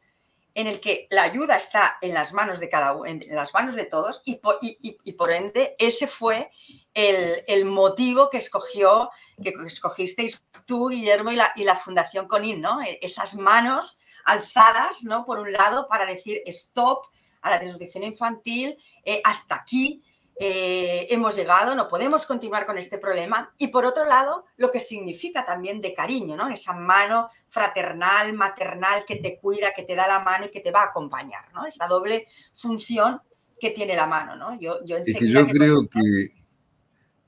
[0.56, 3.86] en el que la ayuda está en las manos de cada en las manos de
[3.86, 6.52] todos, y por, ende ese fue
[6.94, 9.10] el, motivo que escogió,
[9.42, 12.82] que escogisteis tú, Guillermo, y la, y la Fundación Conin, ¿no?
[12.82, 15.26] E, esas manos alzadas, ¿no?
[15.26, 17.06] Por un lado, para decir stop
[17.42, 20.04] a la desnutrición infantil, eh, hasta aquí,
[20.42, 23.54] eh, hemos llegado, no podemos continuar con este problema.
[23.58, 26.48] Y por otro lado, lo que significa también de cariño, ¿no?
[26.48, 30.72] Esa mano fraternal, maternal que te cuida, que te da la mano y que te
[30.72, 31.66] va a acompañar, ¿no?
[31.66, 33.20] Esa doble función
[33.60, 34.58] que tiene la mano, ¿no?
[34.58, 36.40] Yo, yo, es que yo creo que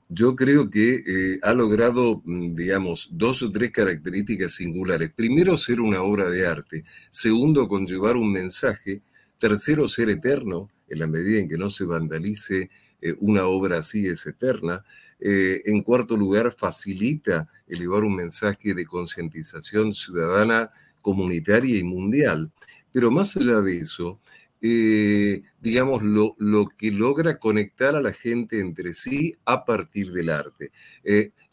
[0.08, 5.10] yo creo que eh, ha logrado, mm, digamos, dos o tres características singulares.
[5.14, 6.84] Primero, ser una obra de arte.
[7.10, 9.02] Segundo, conllevar un mensaje.
[9.38, 12.70] Tercero, ser eterno, en la medida en que no se vandalice
[13.02, 14.84] eh, una obra así es eterna.
[15.18, 20.70] Eh, en cuarto lugar, facilita elevar un mensaje de concientización ciudadana,
[21.02, 22.50] comunitaria y mundial.
[22.92, 24.20] Pero más allá de eso,
[24.60, 30.30] eh, digamos, lo, lo, que logra conectar a la gente entre sí a partir del
[30.30, 30.70] arte.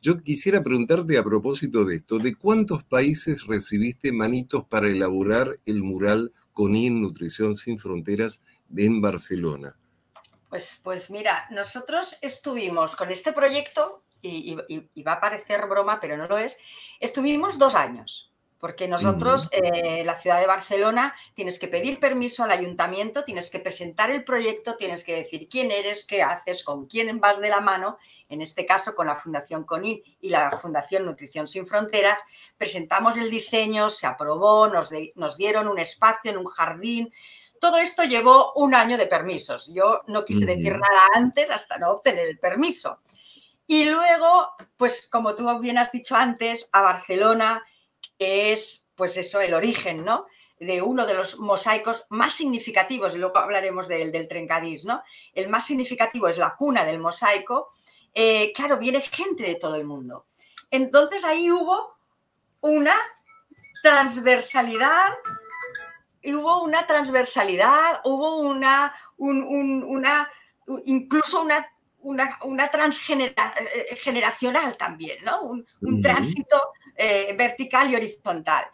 [0.01, 5.81] yo quisiera preguntarte a propósito de esto, ¿de cuántos países recibiste manitos para elaborar el
[5.81, 8.41] mural CONIN Nutrición Sin Fronteras
[8.75, 9.78] en Barcelona?
[10.49, 14.55] Pues, pues mira, nosotros estuvimos con este proyecto, y,
[15.03, 16.57] va a parecer broma, pero no lo es,
[16.99, 22.51] estuvimos dos años, porque nosotros, eh, la ciudad de Barcelona, tienes que pedir permiso al
[22.51, 27.19] ayuntamiento, tienes que presentar el proyecto, tienes que decir quién eres, qué haces, con quién
[27.21, 27.97] vas de la mano,
[28.27, 32.21] en este caso con la Fundación CONIN y la Fundación Nutrición Sin Fronteras,
[32.57, 37.13] presentamos el diseño, se aprobó, nos, nos dieron un espacio en un jardín,
[37.60, 39.72] todo esto llevó un año de permisos.
[39.74, 42.99] Yo no quise decir nada antes hasta no obtener el permiso.
[43.68, 47.64] Y luego, pues como tú bien has dicho antes, a Barcelona,
[48.18, 50.26] que es pues eso, el origen, ¿no?
[50.60, 55.01] De uno de los mosaicos más significativos, y luego hablaremos del, del trencadís, ¿no?
[55.34, 57.70] El más significativo es la cuna del mosaico.
[58.14, 60.26] Eh, claro, viene gente de todo el mundo.
[60.70, 61.97] Entonces ahí hubo
[62.60, 62.95] una
[63.82, 65.14] transversalidad
[66.24, 70.30] hubo una transversalidad, hubo una, una
[70.86, 71.67] incluso una,
[72.01, 75.41] una, transgeneracional también, ¿no?
[75.82, 78.65] Un, tránsito eh, vertical y horizontal.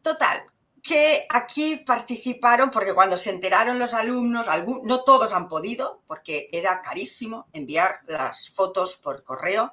[0.00, 0.44] Total,
[0.82, 4.48] que aquí participaron, porque cuando se enteraron los alumnos,
[4.84, 9.72] no todos han podido, porque era carísimo enviar las fotos por correo,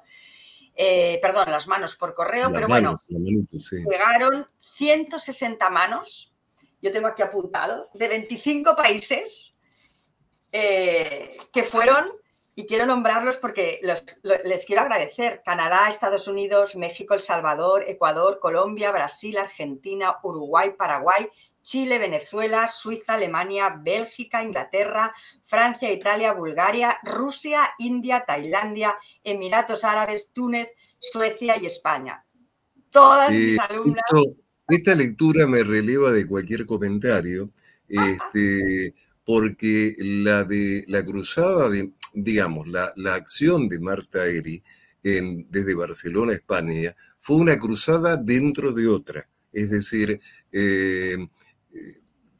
[0.76, 6.29] eh, perdón, las manos por correo, pero bueno, llegaron 160 manos
[6.80, 9.56] yo tengo aquí apuntado, de 25 países
[10.52, 12.12] eh, que fueron,
[12.54, 18.90] y quiero nombrarlos porque les quiero agradecer, Canadá, Estados Unidos, México, El Salvador, Ecuador, Colombia,
[18.90, 21.28] Brasil, Argentina, Uruguay, Paraguay,
[21.62, 25.14] Chile, Venezuela, Suiza, Alemania, Bélgica, Inglaterra,
[25.44, 32.26] Francia, Italia, Bulgaria, Rusia, India, Tailandia, Emiratos Árabes, Túnez, Suecia y España.
[32.90, 34.04] Todas mis alumnas...
[34.70, 37.50] Esta lectura me releva de cualquier comentario,
[37.88, 38.94] este,
[39.24, 44.62] porque la de la cruzada de, digamos, la, acción de Marta Eri
[45.02, 49.28] en, desde Barcelona, España, fue una cruzada dentro de otra.
[49.52, 50.20] Es decir,
[50.52, 51.16] eh,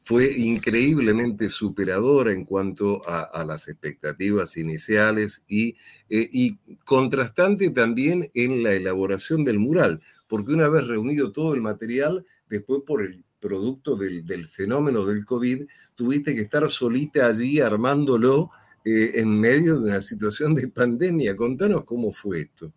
[0.03, 5.75] fue increíblemente superadora en cuanto a, las expectativas iniciales y,
[6.09, 10.01] eh, y, contrastante también en la elaboración del mural,
[10.31, 15.67] porque una vez reunido todo el material, después por el producto del, fenómeno del COVID,
[15.93, 18.49] tuviste que estar solita allí armándolo
[18.85, 21.35] eh, en medio de una situación de pandemia.
[21.35, 22.71] Contanos cómo fue esto.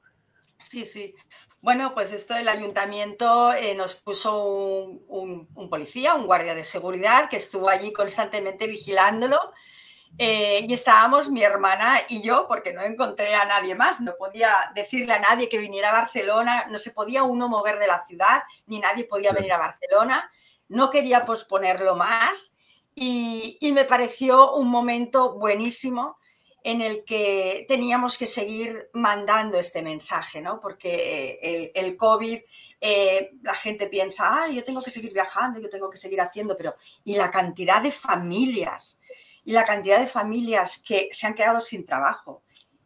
[0.59, 1.15] Sí, sí.
[1.63, 4.43] Bueno, pues esto del ayuntamiento eh, nos puso
[5.07, 9.39] un, policía, un guardia de seguridad que estuvo allí constantemente vigilándolo.
[10.17, 14.71] Eh, y estábamos mi hermana y yo, porque no encontré a nadie más, no podía
[14.75, 18.43] decirle a nadie que viniera a Barcelona, no se podía uno mover de la ciudad,
[18.67, 20.31] ni nadie podía venir a Barcelona,
[20.69, 22.55] no quería posponerlo más
[22.95, 26.17] y, y me pareció un momento buenísimo
[26.65, 30.61] en el que teníamos que seguir mandando este mensaje, ¿no?
[30.61, 32.39] Porque eh, el, COVID,
[32.81, 36.57] eh, la gente piensa, ah, yo tengo que seguir viajando, yo tengo que seguir haciendo,
[36.57, 39.03] pero ¿y la cantidad de familias?
[39.45, 42.43] Y la cantidad de familias que se han quedado sin trabajo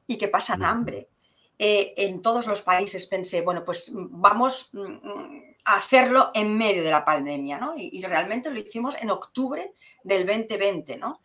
[0.07, 1.09] y que pasan hambre.
[1.59, 6.91] Eh, en todos los países pensé, bueno, pues vamos mm, a hacerlo en medio de
[6.91, 7.77] la pandemia, ¿no?
[7.77, 9.73] Y, y realmente lo hicimos en octubre
[10.05, 11.21] del 2020, ¿no?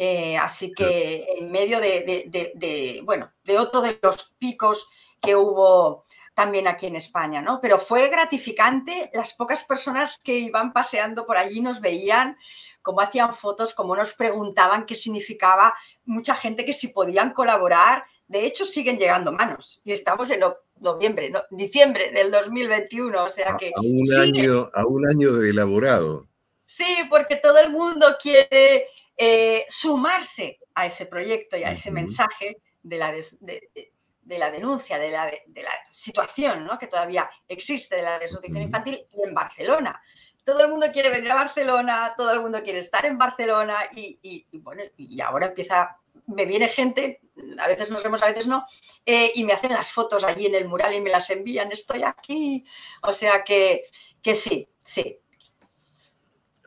[0.00, 4.88] Eh, así que en medio de, bueno, de otro de los picos
[5.20, 6.04] que hubo
[6.38, 7.58] también aquí en España, ¿no?
[7.60, 12.36] Pero fue gratificante, las pocas personas que iban paseando por allí nos veían,
[12.80, 15.74] cómo hacían fotos, cómo nos preguntaban qué significaba,
[16.04, 20.44] mucha gente que si podían colaborar, de hecho siguen llegando manos y estamos en
[20.78, 23.72] noviembre, no, diciembre del 2021, o sea que...
[23.74, 26.28] A, un, año, a un año de elaborado.
[26.64, 28.86] Sí, porque todo el mundo quiere
[29.16, 33.90] eh, sumarse a ese proyecto y a ese mensaje de la, de
[34.36, 36.76] la denuncia, de la, de la situación ¿no?
[36.76, 40.02] que todavía existe de la desnutrición infantil y en Barcelona.
[40.44, 44.18] Todo el mundo quiere venir a Barcelona, todo el mundo quiere estar en Barcelona y,
[44.22, 47.20] y, bueno, y ahora empieza, me viene gente,
[47.58, 48.66] a veces nos vemos, a veces no,
[49.04, 52.02] eh, y me hacen las fotos allí en el mural y me las envían, estoy
[52.02, 52.64] aquí.
[53.02, 53.84] O sea que,
[54.22, 55.18] que sí, sí.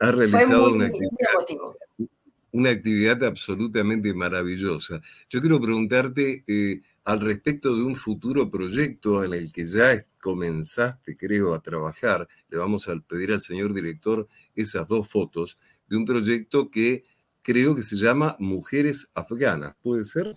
[0.00, 2.08] Ha realizado una, actividad,
[2.52, 5.00] una actividad absolutamente maravillosa.
[5.28, 11.16] Yo quiero preguntarte, eh, al respecto de un futuro proyecto en el que ya comenzaste,
[11.16, 12.28] creo, a trabajar.
[12.48, 17.04] Le vamos a pedir al señor director esas dos fotos de un proyecto que
[17.42, 19.74] creo que se llama Mujeres Afganas.
[19.82, 20.32] ¿Puede ser?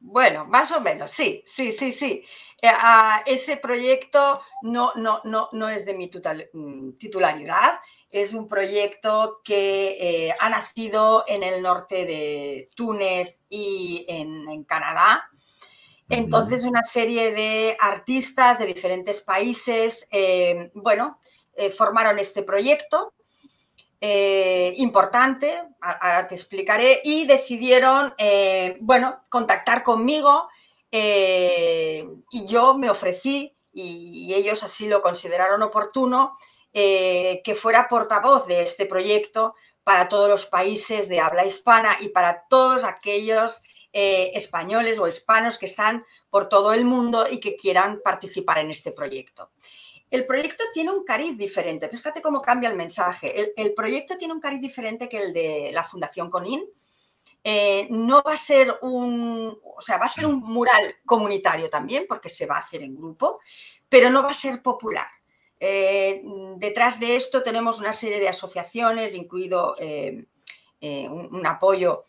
[0.00, 2.24] Bueno, más o menos, sí, sí, sí, sí.
[2.62, 8.48] Eh, ah, ese proyecto no, no, no, no es de mi mm, titularidad, es un
[8.48, 9.96] proyecto que
[10.28, 15.28] eh, ha nacido en el norte de Túnez y en Canadá
[16.08, 21.20] entonces, una serie de artistas de diferentes países, eh, bueno,
[21.54, 23.12] eh, formaron este proyecto
[24.00, 28.14] eh, importante, ahora te explicaré, y decidieron,
[28.80, 30.48] bueno, contactar conmigo
[30.90, 36.38] y yo me ofrecí, y ellos así lo consideraron oportuno,
[36.72, 42.44] que fuera portavoz de este proyecto para todos los países de habla hispana y para
[42.48, 48.02] todos aquellos eh, españoles o hispanos que están por todo el mundo y que quieran
[48.04, 49.50] participar en este proyecto.
[50.10, 53.50] El proyecto tiene un cariz diferente, fíjate cómo cambia el mensaje.
[53.56, 56.64] El, proyecto tiene un cariz diferente que el de la Fundación Conin.
[57.42, 62.04] Eh, no va a ser un, o sea, va a ser un mural comunitario también,
[62.06, 63.40] porque se va a hacer en grupo,
[63.88, 65.06] pero no va a ser popular.
[65.58, 66.22] Eh,
[66.56, 72.04] detrás de esto tenemos una serie de asociaciones, incluido un, apoyo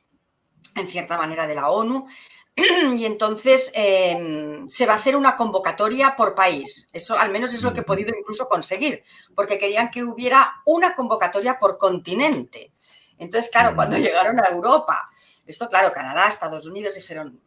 [0.76, 2.08] en cierta manera, de la ONU.
[2.96, 6.90] Y entonces em, se va a hacer una convocatoria por país.
[6.94, 9.04] Eso al menos es lo que he podido incluso conseguir,
[9.36, 12.74] porque querían que hubiera una convocatoria por continente.
[13.18, 15.10] Entonces, claro, cuando llegaron a Europa,
[15.46, 17.42] esto, claro, Canadá, Estados Unidos dijeron,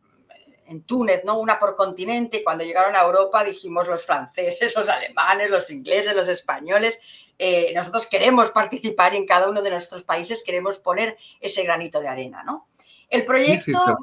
[0.67, 1.39] en Túnez, ¿no?
[1.39, 6.15] Una por continente, y cuando llegaron a Europa dijimos los franceses, los alemanes, los ingleses,
[6.15, 6.99] los españoles,
[7.39, 12.01] eh, nosotros queremos participar y en cada uno de nuestros países queremos poner ese granito
[12.01, 12.69] de arena, ¿no?
[13.13, 13.99] El proyecto...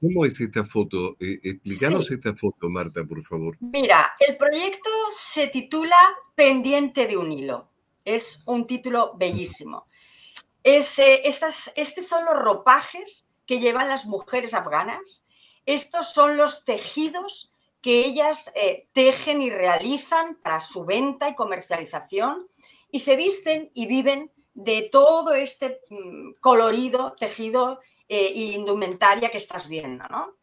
[0.00, 1.16] ¿Cómo es esta foto?
[1.18, 3.56] Eh, explícanos esta foto, Marta, por favor.
[3.60, 5.96] Mira, el proyecto se titula
[6.34, 7.70] Pendiente de un hilo.
[8.04, 9.86] Es un título bellísimo.
[10.62, 15.24] estas, estos son los ropajes que llevan las mujeres afganas.
[15.64, 22.46] Estos son los tejidos que ellas eh, tejen y realizan para su venta y comercialización
[22.90, 29.68] y se visten y viven de todo este mm, colorido tejido eh, indumentaria que estás
[29.68, 30.34] viendo, ¿no?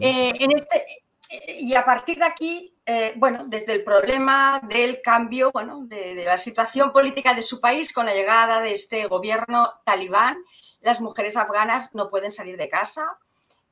[0.00, 0.86] Eh, este,
[1.30, 2.74] eh, y a partir de aquí,
[3.16, 8.06] bueno, desde el problema del cambio, bueno, de, la situación política de su país con
[8.06, 10.42] la llegada de este gobierno talibán,
[10.80, 13.18] las mujeres afganas no pueden salir de casa.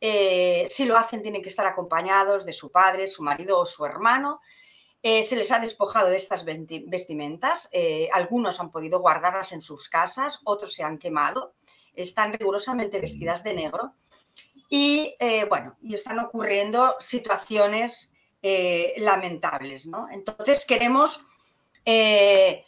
[0.01, 4.41] si lo hacen, tienen que estar acompañados de su padre, su marido o su hermano.
[5.03, 7.69] Se les ha despojado de estas vestimentas.
[8.13, 11.55] algunos han podido guardarlas en sus casas, otros se han quemado
[11.95, 13.95] están rigurosamente vestidas de negro
[14.69, 20.09] y, eh, bueno, y están ocurriendo situaciones eh, lamentables, ¿no?
[20.11, 21.27] Entonces queremos,
[21.85, 22.65] eh,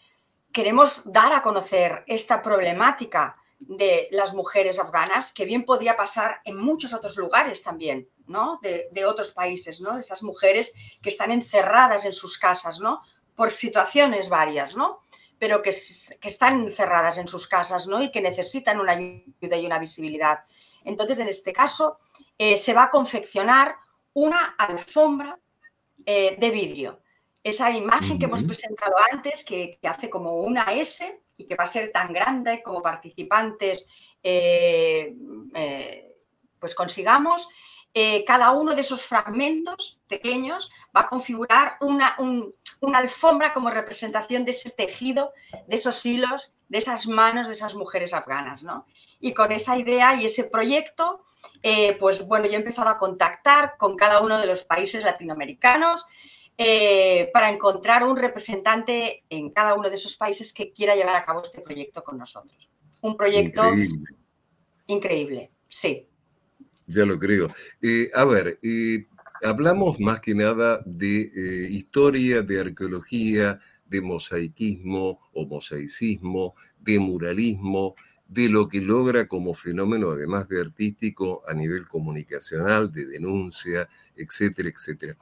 [0.52, 6.56] queremos dar a conocer esta problemática de las mujeres afganas, que bien podría pasar en
[6.56, 8.58] muchos otros lugares también, ¿no?
[8.62, 9.94] De, de, otros países, ¿no?
[9.94, 13.00] De esas mujeres que están encerradas en sus casas, ¿no?
[13.34, 15.00] Por situaciones varias, ¿no?
[15.38, 18.02] pero que, están encerradas en sus casas ¿no?
[18.02, 20.38] y que necesitan una ayuda y una visibilidad.
[20.84, 21.98] Entonces, en este caso,
[22.38, 23.76] eh, se va a confeccionar
[24.12, 25.38] una alfombra
[26.06, 27.00] eh, de vidrio.
[27.42, 31.68] Esa imagen que hemos presentado antes, que, hace como una S y que va a
[31.68, 33.86] ser tan grande como participantes
[34.22, 35.14] eh,
[36.58, 37.48] pues consigamos,
[38.26, 44.44] cada uno de esos fragmentos pequeños va a configurar una, un, una alfombra como representación
[44.44, 45.32] de ese tejido,
[45.66, 48.86] de esos hilos, de esas manos de esas mujeres afganas, ¿no?
[49.20, 51.24] Y con esa idea y ese proyecto,
[51.62, 56.04] eh, pues bueno, yo he empezado a contactar con cada uno de los países latinoamericanos.
[56.56, 61.24] Eh, para encontrar un representante en cada uno de esos países que quiera llevar a
[61.24, 62.70] cabo este proyecto con nosotros.
[63.00, 63.64] Un proyecto
[64.86, 66.08] increíble, sí.
[66.86, 67.52] Ya lo creo.
[67.82, 69.06] Eh, a ver, eh,
[69.42, 77.96] hablamos más que nada de historia, de arqueología, de mosaicismo o mosaicismo, de muralismo,
[78.28, 84.68] de lo que logra como fenómeno, además de artístico, a nivel comunicacional, de denuncia, etcétera,
[84.68, 85.16] etcétera.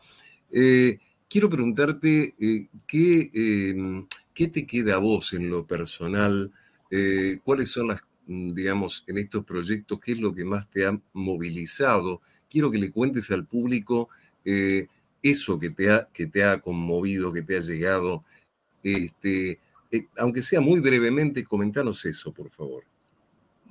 [1.33, 6.53] Quiero preguntarte eh, ¿qué, em, qué, te queda a vos en lo personal,
[6.91, 10.85] eh, cuáles son las, mm, digamos, en estos proyectos, qué es lo que más te
[10.85, 12.21] ha movilizado.
[12.51, 14.11] Quiero que le cuentes al público
[14.45, 14.89] eh,
[15.23, 18.25] eso que te, ha, que te ha conmovido, que te ha llegado.
[18.83, 19.59] Este,
[20.19, 22.85] aunque sea muy brevemente, comentanos eso, por favor.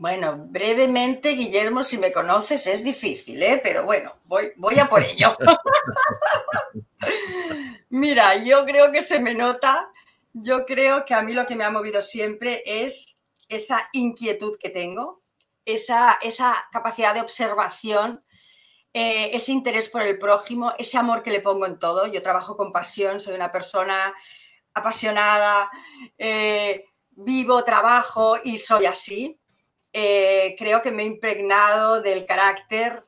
[0.01, 3.61] Bueno, brevemente, Guillermo, si me conoces es difícil, ¿eh?
[3.63, 5.37] pero bueno, voy, a por ello.
[7.89, 9.91] Mira, yo creo que se me nota,
[10.33, 14.71] yo creo que a mí lo que me ha movido siempre es esa inquietud que
[14.71, 15.21] tengo,
[15.65, 18.25] esa, esa capacidad de observación,
[18.93, 22.07] eh, ese interés por el prójimo, ese amor que le pongo en todo.
[22.07, 24.15] Yo trabajo con pasión, soy una persona
[24.73, 25.69] apasionada,
[26.17, 29.37] eh, vivo, trabajo y soy así.
[29.93, 33.03] Eh, creo que me he impregnado del carácter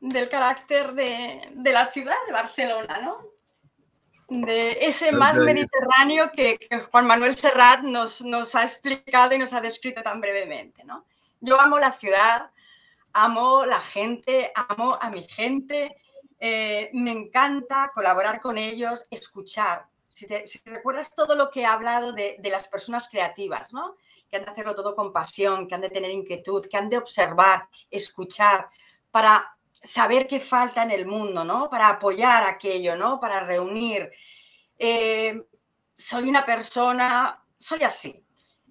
[0.00, 3.18] del carácter de, la ciudad de Barcelona, ¿no?
[4.28, 6.58] De ese mar mediterráneo que,
[6.90, 11.04] Juan Manuel Serrat nos, nos, ha explicado y nos ha descrito tan brevemente, ¿no?
[11.40, 12.50] Yo amo la ciudad,
[13.12, 15.96] amo la gente, amo a mi gente,
[16.38, 19.86] eh, me encanta colaborar con ellos, escuchar,
[20.20, 23.96] si te, recuerdas todo lo que he hablado de, las personas creativas, ¿no?
[24.30, 26.98] Que han de hacerlo todo con pasión, que han de tener inquietud, que han de
[26.98, 28.68] observar, escuchar,
[29.10, 31.70] para saber qué falta en el mundo, ¿no?
[31.70, 33.18] Para apoyar aquello, ¿no?
[33.18, 34.10] Para reunir.
[34.78, 35.42] Eh,
[35.96, 38.22] soy una persona, soy así.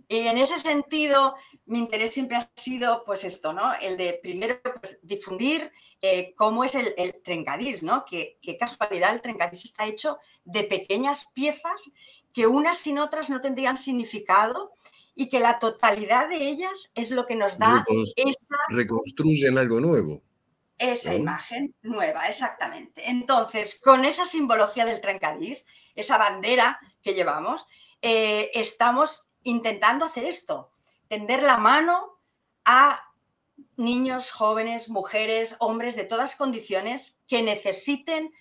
[0.07, 1.35] Y en ese sentido,
[1.69, 3.73] mi interés siempre ha sido, pues esto, ¿no?
[3.79, 8.05] El de primero pues, difundir eh, cómo es el, trencadís, ¿no?
[8.05, 11.93] Qué, casualidad el trencadís está hecho de pequeñas piezas
[12.33, 14.73] que unas sin otras no tendrían significado
[15.13, 18.55] y que la totalidad de ellas es lo que nos da esa...
[18.69, 20.23] Reconstruyen algo nuevo.
[20.79, 23.07] Esa imagen nueva, exactamente.
[23.07, 27.67] Entonces, con esa simbología del trencadís, esa bandera que llevamos,
[28.01, 30.71] eh, estamos intentando hacer esto,
[31.09, 32.19] tender la mano
[32.63, 33.03] a
[33.75, 38.31] niños, jóvenes, mujeres, hombres de todas condiciones que necesiten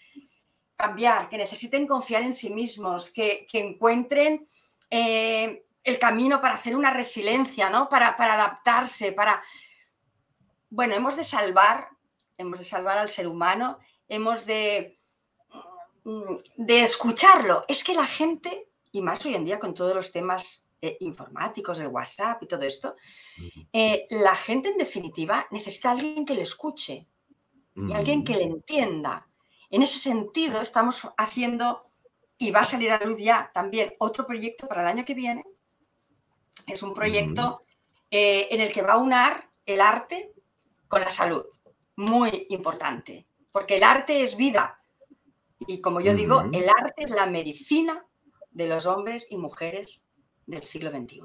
[0.77, 4.49] cambiar, que necesiten confiar en sí mismos, que, encuentren
[4.91, 7.89] eh, el camino para hacer una resiliencia, ¿no?
[7.89, 9.43] Para, para, adaptarse, para...
[10.71, 11.89] Bueno, hemos de salvar,
[12.37, 15.01] hemos de salvar al ser humano, hemos de,
[16.05, 17.64] mm, de escucharlo.
[17.66, 21.81] Es que la gente, y más hoy en día con todos los temas eh, informáticos,
[21.81, 22.95] el WhatsApp y todo esto,
[23.72, 27.09] eh, la gente en definitiva necesita a alguien que le escuche
[27.74, 29.29] y alguien que le entienda.
[29.70, 31.91] En ese sentido, estamos haciendo,
[32.39, 35.45] y va a salir a luz ya también, otro proyecto para el año que viene.
[36.66, 37.62] Es un proyecto
[38.11, 40.33] eh, en el que va a unar el arte
[40.87, 41.45] con la salud.
[41.97, 44.81] Muy importante, porque el arte es vida.
[45.66, 48.07] Y como yo digo, el arte es la medicina
[48.51, 50.05] de los hombres y mujeres
[50.49, 51.20] del siglo XXI.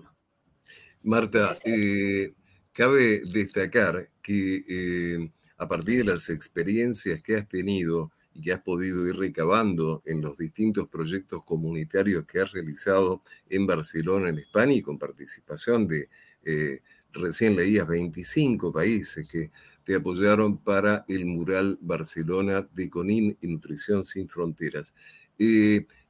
[1.03, 2.33] Marta, eh,
[2.71, 8.61] cabe destacar que eh, a partir de las experiencias que has tenido y que has
[8.61, 14.73] podido ir recabando en los distintos proyectos comunitarios que has realizado en Barcelona, en España,
[14.73, 16.09] y con participación de,
[16.43, 19.51] eh, recién leías, 25 países que
[19.83, 24.93] te apoyaron para el mural Barcelona de Conin y Nutrición Sin Fronteras.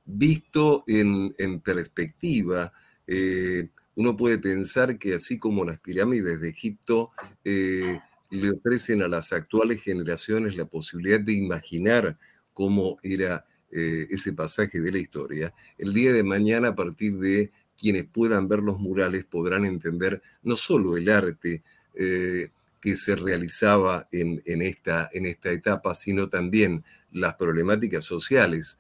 [0.06, 2.72] visto en, en perspectiva,
[3.08, 7.12] eh, uno puede pensar que así como las pirámides de Egipto
[7.44, 8.00] eh,
[8.30, 12.18] le ofrecen a las actuales generaciones la posibilidad de imaginar
[12.54, 17.52] cómo era eh, ese pasaje de la historia, el día de mañana a partir de
[17.78, 24.42] quienes puedan ver los murales podrán entender no solo el arte que se realizaba en,
[24.62, 28.78] esta, etapa, sino también las problemáticas sociales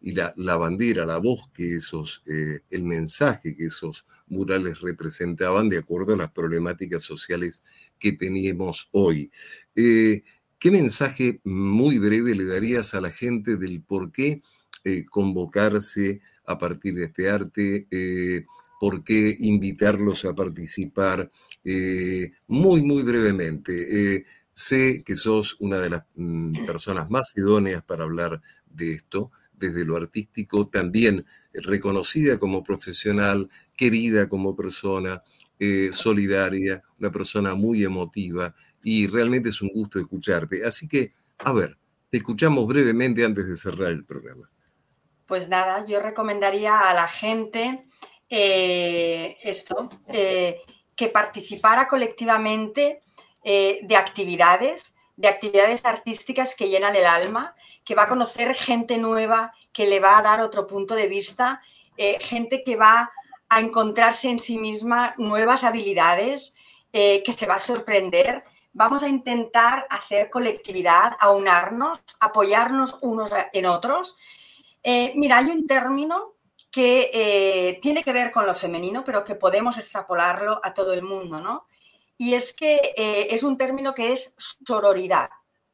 [0.00, 5.78] y la, bandera, la voz que esos, eh, el mensaje que esos murales representaban de
[5.78, 7.62] acuerdo a las problemáticas sociales
[7.98, 9.30] que teníamos hoy.
[9.74, 10.22] Eh,
[10.58, 14.40] ¿Qué mensaje muy breve le darías a la gente del por qué
[15.10, 17.86] convocarse a partir de este arte?
[18.80, 21.30] ¿Por qué invitarlos a participar?
[22.48, 24.24] muy, muy brevemente
[24.58, 29.84] Sé que sos una de las mm, personas más idóneas para hablar de esto, desde
[29.84, 35.22] lo artístico, también reconocida como profesional, querida como persona,
[35.58, 40.64] eh, solidaria, una persona muy emotiva y realmente es un gusto escucharte.
[40.64, 41.76] Así que, a ver,
[42.10, 44.50] te escuchamos brevemente antes de cerrar el programa.
[45.26, 47.86] Pues nada, yo recomendaría a la gente
[48.30, 50.60] eh, esto, eh,
[50.94, 53.02] que participara colectivamente
[53.44, 57.54] de actividades, de actividades artísticas que llenan el alma,
[57.84, 61.60] que va a conocer gente nueva, que le va a dar otro punto de vista,
[62.20, 63.10] gente que va
[63.48, 66.56] a encontrarse en sí misma nuevas habilidades,
[66.92, 68.44] que se va a sorprender
[68.78, 74.16] vamos a intentar hacer colectividad, aunarnos, apoyarnos unos en otros.
[74.84, 76.34] Eh, mira, hay un término
[76.70, 81.02] que eh, tiene que ver con lo femenino, pero que podemos extrapolarlo a todo el
[81.02, 81.66] mundo, ¿no?
[82.18, 85.30] Y es que eh, es un término que es sororidad.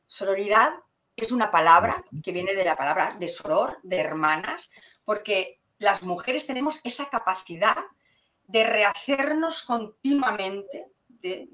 [0.07, 0.74] Sororidad
[1.16, 4.70] es una palabra que viene de la palabra de soror, de hermanas,
[5.05, 7.76] porque las mujeres tenemos esa capacidad
[8.47, 11.49] de rehacernos continuamente, de,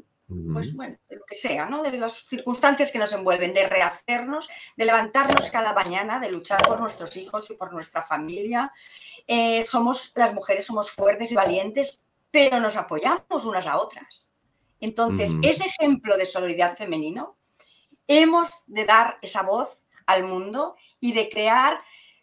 [0.53, 1.83] pues bueno, de lo que sea, ¿no?
[1.83, 6.81] De las circunstancias que nos envuelven, de rehacernos, de levantarnos cada mañana, de luchar por
[6.81, 8.73] nuestros hijos y por nuestra familia.
[9.27, 14.30] Eh, somos, las mujeres somos fuertes y valientes, pero nos apoyamos unas a otras.
[14.81, 17.37] Entonces, ese ejemplo de solidaridad femenino,
[18.07, 21.81] hemos de dar esa voz al mundo y de crear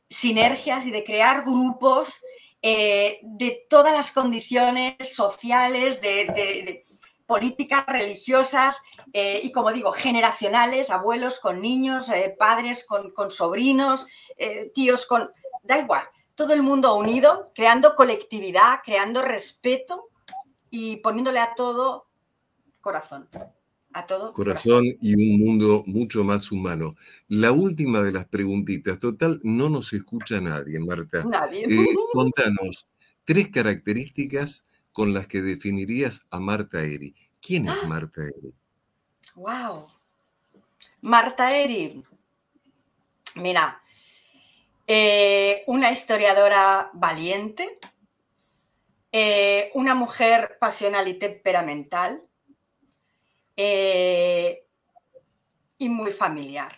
[0.10, 2.22] sinergias y de crear grupos
[2.62, 6.84] eh, de todas las condiciones sociales, de
[7.28, 8.82] políticas religiosas
[9.14, 14.08] eh, y, como digo, generacionales, abuelos con niños, eh, padres con, sobrinos,
[14.74, 15.30] tíos con...
[15.62, 16.04] Da igual,
[16.36, 20.08] todo el mundo unido, creando colectividad, creando respeto
[20.70, 22.07] y poniéndole a todo
[22.88, 23.28] corazón.
[23.94, 26.96] A todo corazón, y un mundo mucho más humano.
[27.28, 31.24] La última de las preguntitas, total, no nos escucha nadie, Marta.
[31.26, 31.66] Nadie.
[32.14, 32.88] contanos
[33.26, 37.14] tres características con las que definirías a Marta Eri.
[37.42, 37.88] ¿Quién es ¡Ah!
[37.88, 38.54] Marta Eri?
[39.36, 39.88] ¡Wow!
[41.02, 42.04] Marta Eri.
[43.36, 43.82] Mira,
[44.86, 47.80] eh, una historiadora valiente,
[49.12, 52.24] eh, una mujer pasional y temperamental
[53.58, 54.64] eh,
[55.80, 56.72] y muy familiar.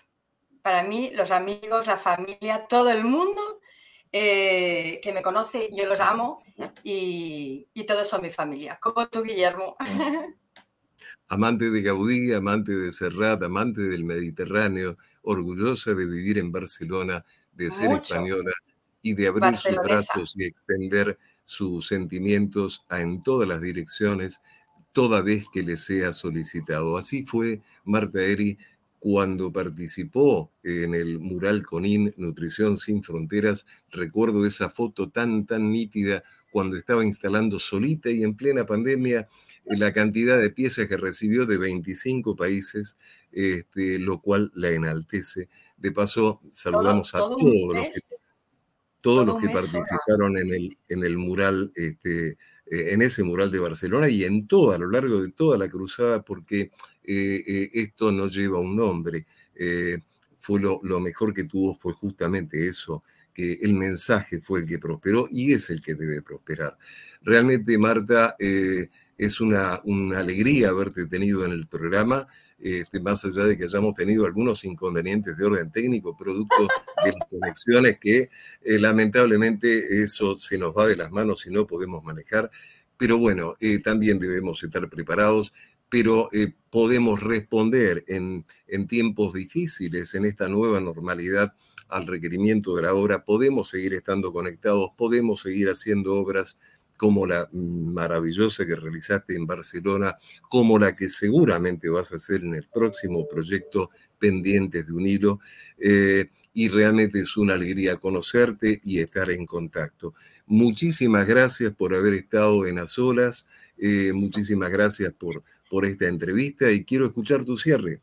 [0.62, 3.60] Para mí, los amigos, la familia, todo el mundo
[4.12, 6.44] eh, que me conoce, yo los amo
[6.84, 9.76] y, todos son mi familia, como tú, Guillermo.
[11.30, 17.70] Amante de Gaudí, amante de Serrat, amante del Mediterráneo, orgullosa de vivir en Barcelona, de
[17.70, 18.52] ser española
[19.02, 24.42] y de abrir sus brazos y extender sus sentimientos en todas las direcciones,
[24.92, 26.98] toda vez que le sea solicitado.
[26.98, 28.58] Así fue Marta Eri
[29.00, 36.22] cuando participó en el mural Conin Nutrición sin Fronteras, recuerdo esa foto tan, tan nítida
[36.52, 39.28] cuando estaba instalando solita y en plena pandemia
[39.66, 42.98] eh, la cantidad de piezas que recibió de 25 países,
[43.32, 45.48] este, lo cual la enaltece.
[45.78, 47.40] De paso, saludamos a todos
[47.74, 48.02] los que,
[49.02, 52.38] todos los que participaron en el, en el mural este,
[52.72, 55.68] eh, en ese mural de Barcelona y en todo, a lo largo de toda la
[55.68, 56.72] cruzada, porque
[57.04, 59.26] eh, eh, esto no lleva un nombre.
[60.40, 63.04] fue lo, mejor que tuvo fue justamente eso,
[63.34, 66.78] que el mensaje fue el que prosperó y es el que debe prosperar.
[67.22, 72.28] Realmente, Marta, es una, una alegría haberte tenido en el programa.
[72.62, 76.68] Este, más allá de que hayamos tenido algunos inconvenientes de orden técnico, producto
[77.06, 78.30] de las conexiones que
[78.64, 82.52] eh, lamentablemente eso se nos va de las manos y no podemos manejar.
[82.98, 85.54] Pero bueno, eh, también debemos estar preparados,
[85.88, 91.54] pero eh, podemos responder en, en tiempos difíciles, en esta nueva normalidad
[91.90, 96.58] al requerimiento de la obra, podemos seguir estando conectados, podemos seguir haciendo obras
[97.00, 100.18] como la maravillosa que realizaste en Barcelona,
[100.50, 103.90] como la que seguramente vas a hacer en el próximo proyecto
[104.20, 105.40] Pendientes de un Hilo.
[105.80, 110.14] Eh, y realmente es una alegría conocerte y estar en contacto.
[110.46, 113.46] Muchísimas gracias por haber estado en las olas,
[113.78, 118.02] eh, muchísimas gracias por, por esta entrevista y quiero escuchar tu cierre.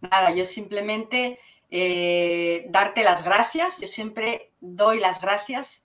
[0.00, 1.38] Nada, yo simplemente
[1.70, 5.84] eh, darte las gracias, yo siempre doy las gracias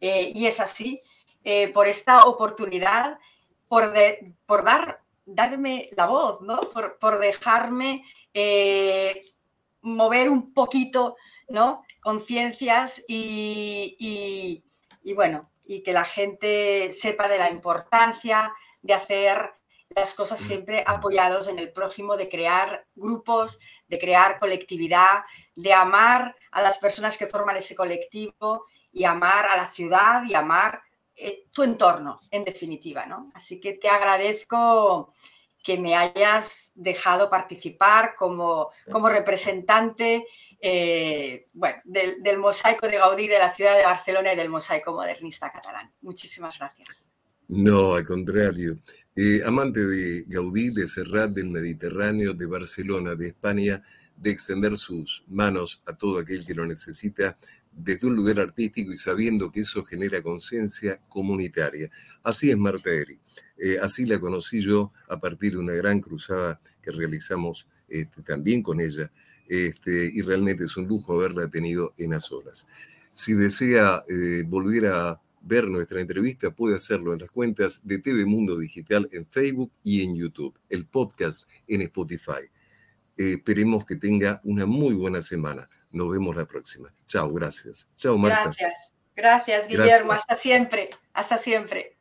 [0.00, 1.00] y es así.
[1.42, 3.18] Eh, por esta oportunidad,
[3.66, 6.60] por, dar, darme la voz, ¿no?
[6.60, 9.24] por, dejarme eh,
[9.80, 11.16] mover un poquito
[11.48, 11.82] ¿no?
[12.02, 14.62] conciencias y,
[15.02, 19.54] y, bueno, y que la gente sepa de la importancia de hacer
[19.94, 25.24] las cosas siempre apoyados en el prójimo, de crear grupos, de crear colectividad,
[25.56, 30.34] de amar a las personas que forman ese colectivo y amar a la ciudad y
[30.34, 30.82] amar
[31.20, 33.30] eh, tu entorno, en definitiva, ¿no?
[33.34, 35.12] Así que te agradezco
[35.62, 40.26] que me hayas dejado participar como, como representante
[40.62, 45.50] eh, bueno, del, mosaico de Gaudí de la ciudad de Barcelona y del mosaico modernista
[45.50, 45.90] catalán.
[46.02, 47.06] Muchísimas gracias.
[47.48, 48.78] No, al contrario.
[49.16, 53.82] Eh, amante de Gaudí, de Serrat, del Mediterráneo, de Barcelona, de España,
[54.16, 57.38] de extender sus manos a todo aquel que lo necesita
[57.82, 61.90] desde un lugar artístico y sabiendo que eso genera conciencia comunitaria.
[62.22, 63.18] Así es Marta Eri.
[63.56, 68.62] Eh, así la conocí yo a partir de una gran cruzada que realizamos este, también
[68.62, 69.10] con ella
[69.48, 72.66] este, y realmente es un lujo haberla tenido en las horas.
[73.12, 78.24] Si desea eh, volver a ver nuestra entrevista, puede hacerlo en las cuentas de TV
[78.26, 82.48] Mundo Digital en Facebook y en YouTube, el podcast en Spotify.
[83.16, 85.68] Eh, esperemos que tenga una muy buena semana.
[85.90, 86.92] Nos vemos la próxima.
[87.06, 87.88] Chao, gracias.
[87.96, 88.44] Chao, Marta.
[88.44, 90.12] Gracias, gracias, Guillermo.
[90.12, 91.99] Hasta siempre, hasta siempre.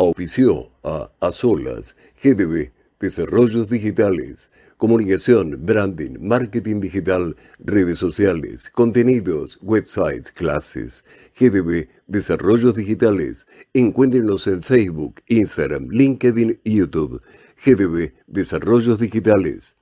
[0.00, 2.70] Auspició a Azolas, GDB,
[3.00, 11.04] Desarrollos Digitales, Comunicación, Branding, Marketing Digital, Redes Sociales, Contenidos, Websites, Clases,
[11.36, 13.48] GDB, Desarrollos Digitales.
[13.74, 17.20] Encuéntrenlos en Facebook, Instagram, LinkedIn y YouTube.
[17.64, 19.77] GDB, Desarrollos Digitales.